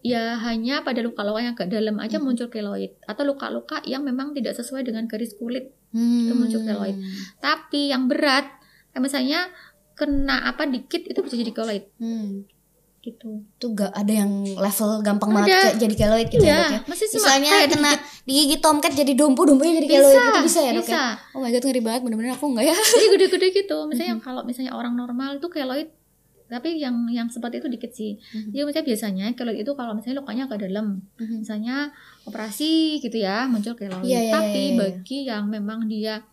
ya 0.00 0.22
hanya 0.40 0.74
pada 0.80 1.00
luka-luka 1.00 1.40
yang 1.40 1.52
agak 1.52 1.68
dalam 1.68 1.96
aja 1.98 2.16
Mhm. 2.16 2.24
muncul 2.24 2.48
keloid 2.48 2.92
atau 3.04 3.22
luka-luka 3.24 3.76
yang 3.84 4.02
memang 4.02 4.30
tidak 4.30 4.54
sesuai 4.54 4.82
dengan 4.82 5.04
garis 5.04 5.34
kulit. 5.34 5.74
Hmm. 5.90 6.24
Itu 6.24 6.34
muncul 6.34 6.62
keloid. 6.62 6.96
Tapi 7.38 7.90
yang 7.90 8.06
berat, 8.06 8.46
kayak 8.88 9.02
misalnya 9.02 9.50
kena 9.92 10.46
apa 10.46 10.64
dikit 10.64 11.02
itu 11.02 11.18
bisa 11.18 11.34
jadi 11.34 11.50
keloid 11.50 11.84
Hmm. 11.96 12.46
Gitu. 13.08 13.40
Tuh 13.56 13.70
gak 13.72 13.90
ada 13.90 14.12
yang 14.14 14.28
level 14.44 14.90
gampang 15.00 15.30
Ada. 15.30 15.38
banget 15.38 15.72
jadi 15.80 15.94
keloid 15.96 16.28
gitu 16.28 16.42
ya, 16.42 16.52
Dok 16.52 16.60
ya. 16.60 16.68
Iya, 16.68 16.80
masih 16.84 17.06
Misalnya 17.10 17.50
kayak 17.50 17.68
kena 17.72 17.92
digigit 18.22 18.60
tomcat 18.60 18.92
jadi 18.92 19.12
dompu, 19.14 19.40
dompunya 19.42 19.72
jadi 19.76 19.88
bisa, 19.88 19.96
keloid 19.98 20.18
gitu 20.20 20.40
bisa 20.44 20.60
ya, 20.60 20.70
Dok 20.70 20.76
ya? 20.76 20.82
bisa. 20.84 21.02
Oh 21.32 21.40
my 21.40 21.48
god 21.48 21.62
ngeri 21.62 21.80
banget 21.80 22.00
bener-bener 22.02 22.32
aku 22.32 22.46
enggak 22.46 22.66
ya. 22.68 22.76
Jadi 22.76 23.06
gede-gede 23.10 23.46
gitu. 23.56 23.78
Misalnya 23.84 24.14
Mhm. 24.14 24.22
kalau 24.22 24.42
misalnya 24.42 24.72
orang 24.72 24.92
normal 24.92 25.30
itu 25.36 25.48
keloid 25.48 25.88
tapi 26.48 26.80
yang 26.80 27.04
yang 27.08 27.28
seperti 27.28 27.60
itu 27.60 27.68
dikit 27.68 27.92
sih. 27.92 28.16
Mhm. 28.16 28.48
Jadi 28.50 28.62
misalnya 28.64 28.86
biasanya 28.86 29.26
keloid 29.32 29.58
itu 29.58 29.72
kalau 29.74 29.92
misalnya 29.92 30.16
lukanya 30.18 30.42
agak 30.44 30.60
dalam, 30.64 30.86
misalnya 31.18 31.92
operasi 32.24 32.72
gitu 32.98 33.18
ya 33.18 33.44
muncul 33.44 33.72
keloid. 33.72 34.00
Iya, 34.00 34.20
iya, 34.22 34.32
tapi 34.32 34.48
iya, 34.54 34.64
iya. 34.64 34.78
bagi 34.78 35.18
yang 35.24 35.44
memang 35.46 35.84
dia 35.84 36.24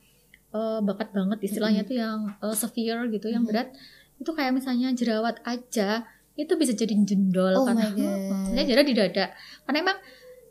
eh, 0.51 0.79
bakat 0.79 1.11
banget 1.11 1.43
istilahnya 1.43 1.83
tuh 1.83 1.95
yang 1.95 2.31
eh, 2.33 2.55
severe 2.55 3.11
gitu, 3.11 3.27
yang 3.27 3.43
Mhm. 3.43 3.49
berat 3.51 3.67
itu 4.15 4.31
kayak 4.31 4.55
misalnya 4.55 4.95
jerawat 4.95 5.43
aja 5.43 6.07
itu 6.35 6.53
bisa 6.55 6.71
jadi 6.71 6.91
jendol 6.93 7.55
Oh 7.55 7.63
karena 7.63 7.87
misalnya 7.91 8.63
jerawat 8.63 8.87
di 8.87 8.95
dada. 8.95 9.25
Karena 9.63 9.77
emang 9.81 9.97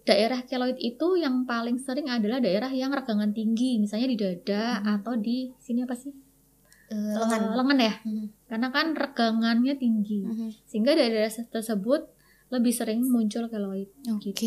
daerah 0.04 0.40
keloid 0.42 0.76
itu 0.76 1.16
yang 1.16 1.44
paling 1.44 1.76
sering 1.78 2.08
adalah 2.08 2.36
daerah 2.36 2.68
yang 2.68 2.92
regangan 2.92 3.32
tinggi, 3.32 3.76
misalnya 3.76 4.08
di 4.08 4.16
dada 4.16 4.80
Mhm. 4.80 4.94
atau 5.00 5.12
di 5.16 5.52
sini 5.56 5.80
apa 5.80 5.96
sih? 5.96 6.12
Eh, 6.88 6.92
Eh, 6.92 7.16
lengan. 7.16 7.56
lengan 7.56 7.78
ya. 7.80 7.94
Mhm. 8.04 8.26
Karena 8.44 8.68
kan 8.68 8.86
regangannya 8.92 9.74
tinggi. 9.74 10.20
Mhm. 10.22 10.48
Sehingga 10.64 10.92
daerah 10.92 11.28
tersebut 11.28 12.12
lebih 12.48 12.70
sering 12.70 13.00
muncul 13.02 13.48
keloid 13.48 13.88
Oke. 14.12 14.30
gitu. 14.30 14.44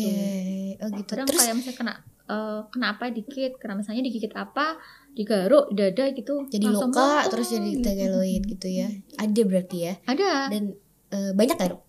Oh 0.78 0.88
gitu. 0.94 1.10
Kadang 1.10 1.26
Terus 1.26 1.38
kayak 1.38 1.54
misalnya 1.54 1.76
kena 1.76 1.94
eh, 2.28 2.60
kena 2.68 2.86
apa 2.92 3.08
dikit, 3.08 3.56
karena 3.56 3.80
misalnya 3.80 4.04
digigit 4.04 4.30
apa, 4.36 4.76
digaruk 5.10 5.72
di 5.72 5.80
dada 5.80 6.12
gitu. 6.12 6.44
jadi 6.46 6.66
luka 6.68 7.24
terus 7.26 7.48
jadi 7.50 7.70
gitu. 7.72 7.88
keloid 7.88 8.42
gitu 8.46 8.68
ya. 8.68 8.88
Ada 9.16 9.42
berarti 9.42 9.78
ya. 9.80 9.92
Ada. 10.04 10.52
Dan 10.52 10.76
eh, 11.10 11.32
banyak 11.32 11.56
gak, 11.56 11.70
Dok? 11.70 11.82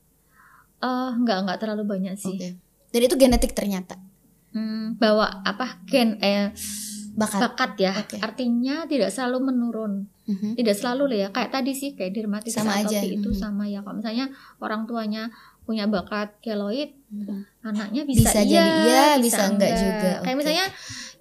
Eh, 0.79 1.09
enggak 1.13 1.37
enggak 1.43 1.57
terlalu 1.59 1.83
banyak 1.85 2.15
sih. 2.15 2.33
Oke. 2.33 2.49
Dan 2.89 3.01
itu 3.01 3.15
genetik 3.15 3.51
ternyata. 3.51 3.99
Hmm, 4.49 4.95
bawa 4.95 5.43
apa 5.43 5.77
gen 5.85 6.17
eh 6.19 6.49
Bakat. 7.13 7.39
bakat 7.51 7.71
ya. 7.77 7.91
Oke. 7.93 8.17
Artinya 8.17 8.87
tidak 8.87 9.11
selalu 9.11 9.51
menurun. 9.51 10.07
Mhm. 10.23 10.55
Tidak 10.55 10.71
selalu 10.71 11.03
lah 11.05 11.17
ya. 11.19 11.27
Kayak 11.29 11.51
tadi 11.51 11.71
sih 11.73 11.89
kayak 11.93 12.15
dermatitis 12.15 12.55
Sama 12.55 12.79
aja. 12.79 12.97
itu 12.97 13.27
Mhm. 13.27 13.35
sama 13.35 13.63
ya. 13.65 13.81
Kalau 13.81 13.97
misalnya 13.97 14.25
orang 14.57 14.85
tuanya 14.85 15.27
punya 15.61 15.85
bakat 15.85 16.33
keloid, 16.39 16.95
Mhm. 17.07 17.45
anaknya 17.61 18.01
bisa, 18.03 18.25
Bisa 18.25 18.41
iya, 18.41 18.63
jadi 18.63 18.71
iya, 18.81 19.05
bisa 19.19 19.41
enggak 19.45 19.71
juga. 19.75 20.11
Kayak 20.23 20.37
misalnya 20.39 20.65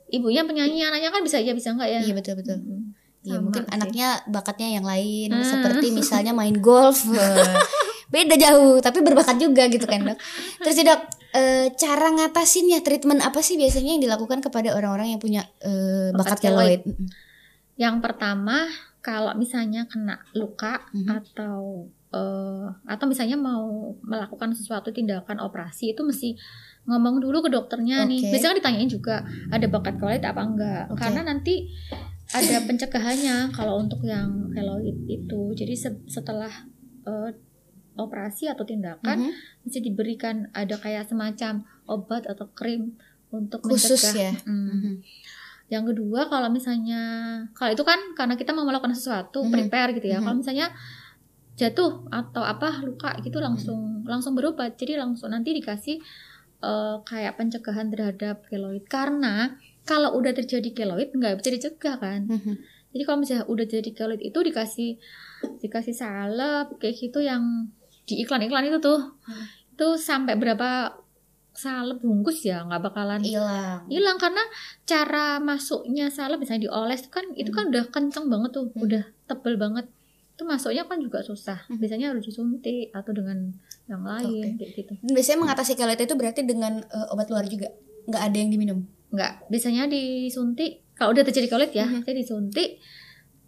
ibunya 0.09 0.43
penyanyi, 0.43 0.81
anaknya 0.81 1.11
kan 1.11 1.21
bisa 1.21 1.37
iya 1.37 1.53
bisa 1.53 1.75
enggak 1.75 1.89
ya. 1.91 2.01
Iya 2.01 2.15
betul 2.15 2.35
betul. 2.37 2.57
Mm-mm. 2.57 2.97
Ya 3.27 3.37
mungkin 3.37 3.61
sih. 3.61 3.73
anaknya 3.75 4.09
bakatnya 4.25 4.69
yang 4.71 4.87
lain 4.87 5.29
Ah. 5.31 5.43
seperti 5.43 5.91
misalnya 5.91 6.33
main 6.33 6.57
golf. 6.57 7.03
Beda 8.09 8.35
jauh 8.35 8.81
tapi 8.81 9.05
berbakat 9.05 9.37
juga 9.37 9.69
gitu 9.69 9.85
kan, 9.85 10.01
Dok. 10.03 10.19
Terus 10.65 10.77
ya, 10.81 10.85
Dok, 10.89 11.01
eh, 11.33 11.67
cara 11.77 12.09
ngatasinnya 12.09 12.81
treatment 12.81 13.21
apa 13.21 13.41
sih 13.41 13.55
biasanya 13.55 13.97
yang 13.97 14.03
dilakukan 14.03 14.41
kepada 14.41 14.73
orang-orang 14.73 15.13
yang 15.13 15.21
punya 15.21 15.45
eh, 15.61 16.09
bakat 16.17 16.41
Bakat 16.41 16.49
keloid? 16.49 16.81
Yang 17.77 17.97
pertama, 18.01 18.67
kalau 18.99 19.37
misalnya 19.37 19.87
kena 19.87 20.19
luka 20.33 20.89
Mhm. 20.91 21.09
atau 21.15 21.87
eh, 22.09 22.67
atau 22.89 23.05
misalnya 23.05 23.37
mau 23.37 23.93
melakukan 24.01 24.57
sesuatu 24.57 24.89
tindakan 24.89 25.45
operasi 25.45 25.93
itu 25.93 26.01
mesti 26.01 26.33
ngomong 26.89 27.21
dulu 27.21 27.45
ke 27.45 27.53
dokternya 27.53 28.09
nih. 28.09 28.25
Oke. 28.25 28.29
Biasanya 28.33 28.49
kan 28.49 28.59
ditanyain 28.65 28.89
juga 28.89 29.17
ada 29.53 29.67
bakat 29.69 30.01
keloid 30.01 30.25
apa 30.25 30.41
enggak. 30.41 30.85
Oke. 30.89 31.05
Karena 31.05 31.21
nanti 31.29 31.69
ada 32.29 32.65
pencegahannya 32.65 33.53
kalau 33.53 33.77
untuk 33.77 34.01
yang 34.09 34.49
keloid 34.57 34.97
itu. 35.05 35.53
Jadi 35.53 35.75
se- 35.77 36.01
setelah 36.09 36.49
operasi 37.99 38.47
atau 38.47 38.63
tindakan 38.63 39.27
Mhm. 39.27 39.33
mesti 39.63 39.79
diberikan 39.79 40.47
ada 40.53 40.75
kayak 40.75 41.05
semacam 41.05 41.61
obat 41.85 42.25
atau 42.25 42.47
krim 42.49 42.95
untuk 43.29 43.61
Khusus 43.61 43.99
mencegah. 43.99 44.15
ya. 44.17 44.33
Mm. 44.45 44.71
Mhm. 44.71 44.95
Yang 45.69 45.85
kedua 45.93 46.21
kalau 46.27 46.49
misalnya 46.49 47.03
kalau 47.53 47.71
itu 47.71 47.83
kan 47.83 48.01
karena 48.15 48.35
kita 48.35 48.51
mau 48.51 48.65
melakukan 48.65 48.95
sesuatu 48.95 49.43
Mhm. 49.43 49.53
prepare 49.53 49.91
gitu 49.93 50.09
ya. 50.09 50.19
Mhm. 50.19 50.25
Kalau 50.25 50.37
misalnya 50.39 50.67
jatuh 51.55 52.07
atau 52.09 52.41
apa 52.41 52.81
luka 52.81 53.19
gitu 53.21 53.37
langsung 53.39 54.01
langsung 54.05 54.33
berobat. 54.33 54.75
Jadi 54.75 54.95
langsung 54.95 55.29
nanti 55.29 55.53
dikasih 55.53 55.99
eh, 56.59 56.97
kayak 57.05 57.37
pencegahan 57.37 57.87
terhadap 57.87 58.43
keloid 58.47 58.83
karena 58.87 59.55
kalau 59.85 60.11
udah 60.15 60.33
terjadi 60.33 60.71
keloid 60.73 61.13
nggak 61.13 61.39
bisa 61.39 61.51
dicegah 61.53 61.97
kan. 61.97 62.27
Mhm. 62.27 62.55
Jadi 62.89 63.03
kalau 63.05 63.19
misalnya 63.21 63.45
udah 63.47 63.63
jadi 63.65 63.91
keloid 63.93 64.19
itu 64.19 64.35
dikasih 64.35 64.99
dikasih 65.61 65.95
salep 65.95 66.75
kayak 66.79 66.99
gitu 66.99 67.21
yang 67.21 67.71
di 68.09 68.19
iklan-iklan 68.19 68.65
itu 68.65 68.81
tuh 68.81 69.13
Hmm. 69.23 69.45
itu 69.71 69.87
sampai 69.95 70.35
berapa 70.35 70.97
salep 71.53 71.99
bungkus 72.01 72.43
ya 72.43 72.63
nggak 72.63 72.83
bakalan 72.83 73.19
Hilang. 73.21 73.83
hilang 73.87 74.17
karena 74.17 74.41
cara 74.85 75.37
masuknya 75.39 76.07
salep 76.09 76.39
misalnya 76.39 76.67
dioles 76.67 77.01
itu 77.01 77.11
kan 77.11 77.25
itu 77.35 77.51
kan 77.51 77.67
udah 77.67 77.85
kenceng 77.89 78.27
banget 78.27 78.51
tuh 78.53 78.67
Hmm. 78.69 78.85
udah 78.85 79.05
tebel 79.27 79.55
banget 79.57 79.87
itu 80.33 80.43
masuknya 80.45 80.83
kan 80.83 80.99
juga 80.99 81.19
susah 81.21 81.67
Hmm. 81.67 81.77
biasanya 81.77 82.11
harus 82.11 82.25
disuntik 82.25 82.89
atau 82.93 83.11
dengan 83.11 83.51
yang 83.85 84.03
lain 84.03 84.55
Oke. 84.55 84.57
kayak 84.57 84.71
gitu 84.77 84.93
Biasanya 85.05 85.39
mengatasi 85.41 85.73
keloid 85.75 85.99
itu 85.99 86.15
berarti 86.15 86.41
dengan 86.43 86.79
eh, 86.81 87.07
obat 87.09 87.27
luar 87.27 87.45
juga. 87.45 87.69
Nggak 88.05 88.23
ada 88.23 88.37
yang 88.37 88.49
diminum. 88.49 88.81
nggak 89.09 89.49
biasanya 89.49 89.89
disuntik 89.89 90.85
kalau 90.93 91.11
udah 91.11 91.25
terjadi 91.25 91.49
kulit 91.49 91.73
ya, 91.73 91.87
Mhm. 91.87 92.05
saya 92.05 92.13
disuntik, 92.13 92.77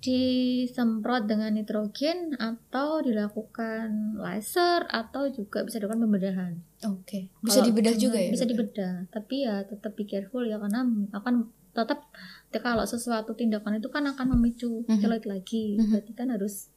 disemprot 0.01 1.29
dengan 1.29 1.53
nitrogen 1.53 2.33
atau 2.35 3.01
dilakukan 3.01 4.17
laser 4.17 4.89
atau 4.89 5.29
juga 5.29 5.61
bisa 5.63 5.77
dilakukan 5.77 6.03
pembedahan. 6.03 6.53
Oke. 6.89 7.29
Bisa 7.39 7.61
Kalau- 7.61 7.69
dibedah 7.69 7.95
juga 7.95 8.17
ya? 8.17 8.33
Bisa 8.33 8.45
dok? 8.45 8.51
dibedah, 8.57 8.95
tapi 9.09 9.45
ya 9.45 9.61
tetap 9.63 9.93
be 9.93 10.05
careful 10.05 10.41
ya 10.43 10.57
karena 10.57 10.83
akan 11.13 11.35
tetap 11.71 12.09
ya 12.49 12.59
kalau 12.59 12.83
sesuatu 12.83 13.31
tindakan 13.33 13.79
itu 13.79 13.89
kan 13.89 14.03
akan 14.05 14.35
memicu 14.35 14.83
keloid 14.89 15.23
lagi. 15.25 15.77
Mhm. 15.77 15.93
Berarti 15.93 16.13
kan 16.15 16.29
harus 16.29 16.73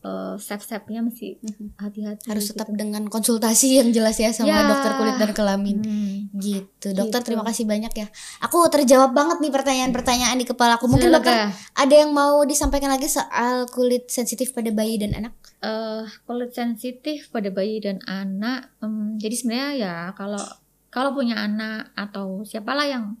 uh, 0.00 0.36
step-stepnya 0.36 1.00
mesti 1.00 1.40
Mhm. 1.40 1.78
hati-hati. 1.78 2.24
Harus 2.26 2.44
tetap 2.46 2.68
gitu. 2.68 2.76
dengan 2.76 3.08
konsultasi 3.08 3.78
yang 3.78 3.88
jelas 3.88 4.16
ya 4.16 4.28
sama 4.30 4.50
Ya. 4.50 4.64
dokter 4.66 4.92
kulit 4.94 5.16
dan 5.16 5.30
kelamin. 5.32 5.78
Hmm. 5.80 6.13
Gitu. 6.34 6.90
Dokter 6.90 7.22
Gitu. 7.22 7.26
terima 7.30 7.46
kasih 7.46 7.62
banyak 7.62 7.92
ya. 7.94 8.06
Aku 8.42 8.66
terjawab 8.66 9.14
banget 9.14 9.38
nih 9.38 9.54
pertanyaan-pertanyaan 9.54 10.34
di 10.34 10.42
kepala 10.42 10.74
aku. 10.74 10.90
Mungkin 10.90 11.14
dokter 11.14 11.46
ada 11.54 11.94
yang 11.94 12.10
mau 12.10 12.42
disampaikan 12.42 12.90
lagi 12.90 13.06
soal 13.06 13.70
kulit 13.70 14.10
sensitif 14.10 14.50
pada 14.50 14.68
bayi 14.68 14.98
dan 14.98 15.14
anak? 15.14 15.34
eh 15.64 16.04
kulit 16.26 16.52
sensitif 16.52 17.30
pada 17.30 17.48
bayi 17.48 17.78
dan 17.78 17.96
anak. 18.04 18.68
em, 18.78 19.16
jadi 19.16 19.32
sebenarnya 19.32 19.70
ya 19.74 19.94
kalau 20.12 20.42
kalau 20.90 21.10
punya 21.10 21.40
anak 21.40 21.88
atau 21.94 22.42
siapalah 22.42 22.84
yang 22.84 23.16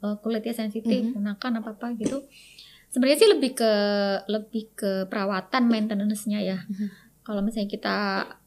eh, 0.00 0.16
kulitnya 0.16 0.56
sensitif, 0.56 1.04
Mhm. 1.04 1.12
gunakan 1.12 1.52
apa 1.60 1.70
apa 1.76 1.86
gitu. 1.94 2.24
Sebenarnya 2.88 3.18
sih 3.20 3.28
lebih 3.28 3.52
ke 3.52 3.72
lebih 4.26 4.72
ke 4.72 4.90
perawatan 5.04 5.68
maintenance-nya 5.68 6.40
ya. 6.40 6.58
Mhm. 6.64 6.88
Kalau 7.20 7.44
misalnya 7.44 7.68
kita 7.68 7.96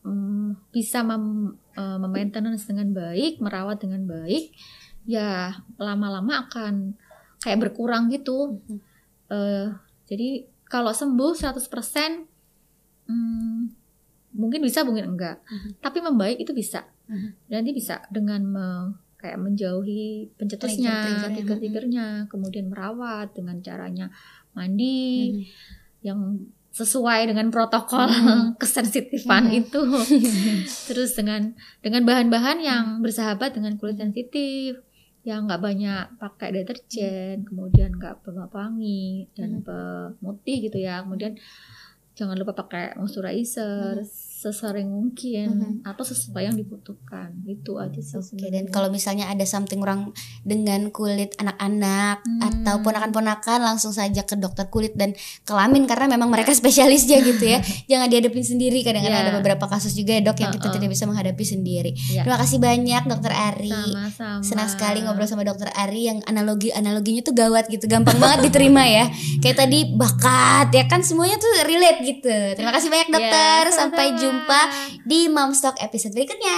em, 0.01 0.57
bisa 0.71 1.05
mem, 1.05 1.53
eh, 1.73 1.97
memaintenance 1.97 2.65
dengan 2.65 2.91
baik, 2.91 3.37
merawat 3.37 3.81
dengan 3.81 4.05
baik, 4.05 4.53
ya 5.03 5.51
lama-lama 5.75 6.47
akan 6.47 6.93
kayak 7.39 7.59
berkurang 7.59 8.07
gitu. 8.07 8.61
Eh, 9.27 9.67
jadi 10.05 10.29
kalau 10.63 10.89
sembuh 10.89 11.33
100% 11.33 12.25
hmm, 13.05 13.61
mungkin 14.33 14.61
bisa 14.61 14.81
mungkin 14.81 15.13
enggak 15.13 15.37
Mhm. 15.43 15.69
tapi 15.77 15.99
membaik 15.99 16.39
itu 16.39 16.49
bisa 16.51 16.81
Mhm. 17.05 17.29
nanti 17.47 17.69
bisa 17.71 18.01
dengan 18.09 18.41
me- 18.43 18.93
kayak 19.15 19.39
menjauhi 19.39 20.33
pencetusnya 20.35 20.91
Trigger-triggernya. 20.99 21.29
trigger-triggernya 21.31 22.05
kemudian 22.27 22.67
merawat 22.67 23.31
dengan 23.31 23.61
caranya 23.61 24.11
mandi 24.51 25.39
yang 26.01 26.43
sesuai 26.73 27.29
dengan 27.29 27.47
protokol 27.47 28.09
Mhm. 28.09 28.57
kesensitifan 28.61 29.45
Mhm. 29.45 29.59
itu 29.61 29.81
terus 30.89 31.13
dengan 31.13 31.53
dengan 31.79 32.01
bahan-bahan 32.03 32.57
yang 32.59 32.85
bersahabat 32.99 33.53
dengan 33.53 33.77
kulit 33.77 33.95
sensitif 33.95 34.81
yang 35.23 35.47
nggak 35.47 35.61
banyak 35.61 36.05
pakai 36.17 36.49
deterjen 36.51 37.45
kemudian 37.45 37.93
nggak 37.93 38.25
pewangi 38.25 39.29
dan 39.37 39.61
Mhm. 39.61 39.65
pemutih 40.19 40.67
gitu 40.67 40.77
ya 40.77 41.05
kemudian 41.05 41.37
jangan 42.13 42.35
lupa 42.35 42.53
pakai 42.53 42.93
moisturizer 42.93 44.01
sesering 44.43 44.85
mungkin 44.85 45.47
Mhm. 45.79 45.87
atau 45.87 46.03
sesuai 46.03 46.43
yang 46.43 46.55
dibutuhkan 46.55 47.31
itu 47.45 47.75
aja 47.75 47.95
sih 47.97 48.13
Oke, 48.13 48.27
sebenarnya. 48.35 48.51
dan 48.51 48.65
kalau 48.69 48.89
misalnya 48.89 49.25
ada 49.25 49.43
something 49.43 49.79
wrong 49.79 50.11
dengan 50.41 50.89
kulit 50.89 51.31
anak-anak 51.37 52.19
Hmm. 52.19 52.41
atau 52.43 52.75
ponakan-ponakan 52.81 53.59
langsung 53.63 53.89
saja 53.89 54.21
ke 54.21 54.35
dokter 54.35 54.67
kulit 54.67 54.91
dan 54.93 55.15
kelamin 55.43 55.85
karena 55.85 56.09
memang 56.09 56.27
mereka 56.27 56.51
spesialisnya 56.51 57.21
gitu 57.21 57.45
ya. 57.47 57.63
Jangan 57.89 58.07
dihadapin 58.07 58.43
sendiri. 58.43 58.81
Kadang-kadang 58.81 59.15
Ya. 59.17 59.25
ada 59.25 59.33
beberapa 59.33 59.65
kasus 59.65 59.93
juga 59.93 60.11
ya, 60.11 60.21
Dok 60.21 60.37
yang 60.37 60.51
kita 60.51 60.67
Uh-uh. 60.67 60.75
tidak 60.75 60.89
bisa 60.89 61.03
menghadapi 61.05 61.43
sendiri. 61.43 61.91
Ya. 62.09 62.21
Terima 62.21 62.35
kasih 62.35 62.57
banyak 62.57 63.01
Dokter 63.05 63.31
Ari. 63.31 63.71
sama-sama 63.71 64.41
Senang 64.43 64.67
sekali 64.67 64.99
ngobrol 64.99 65.25
sama 65.25 65.43
Dokter 65.43 65.69
Ari 65.69 66.01
yang 66.03 66.19
analogi 66.23 66.69
analoginya 66.69 67.21
tuh 67.21 67.31
gawat 67.31 67.69
gitu, 67.69 67.85
gampang 67.85 68.17
banget 68.17 68.49
diterima 68.49 68.83
ya. 68.83 69.07
Kayak 69.39 69.57
tadi 69.59 69.93
bakat 69.93 70.67
ya 70.69 70.83
kan 70.85 70.99
semuanya 70.99 71.37
tuh 71.37 71.51
relate 71.63 71.99
gitu. 72.01 72.35
Terima 72.53 72.71
kasih 72.71 72.89
banyak 72.89 73.07
Ya, 73.07 73.13
dokter. 73.13 73.63
Sampai 73.71 74.05
sama-sama. 74.09 74.19
Jumpa 74.33 74.61
di 75.05 75.29
Momstock 75.29 75.77
episode 75.77 76.17
berikutnya. 76.17 76.57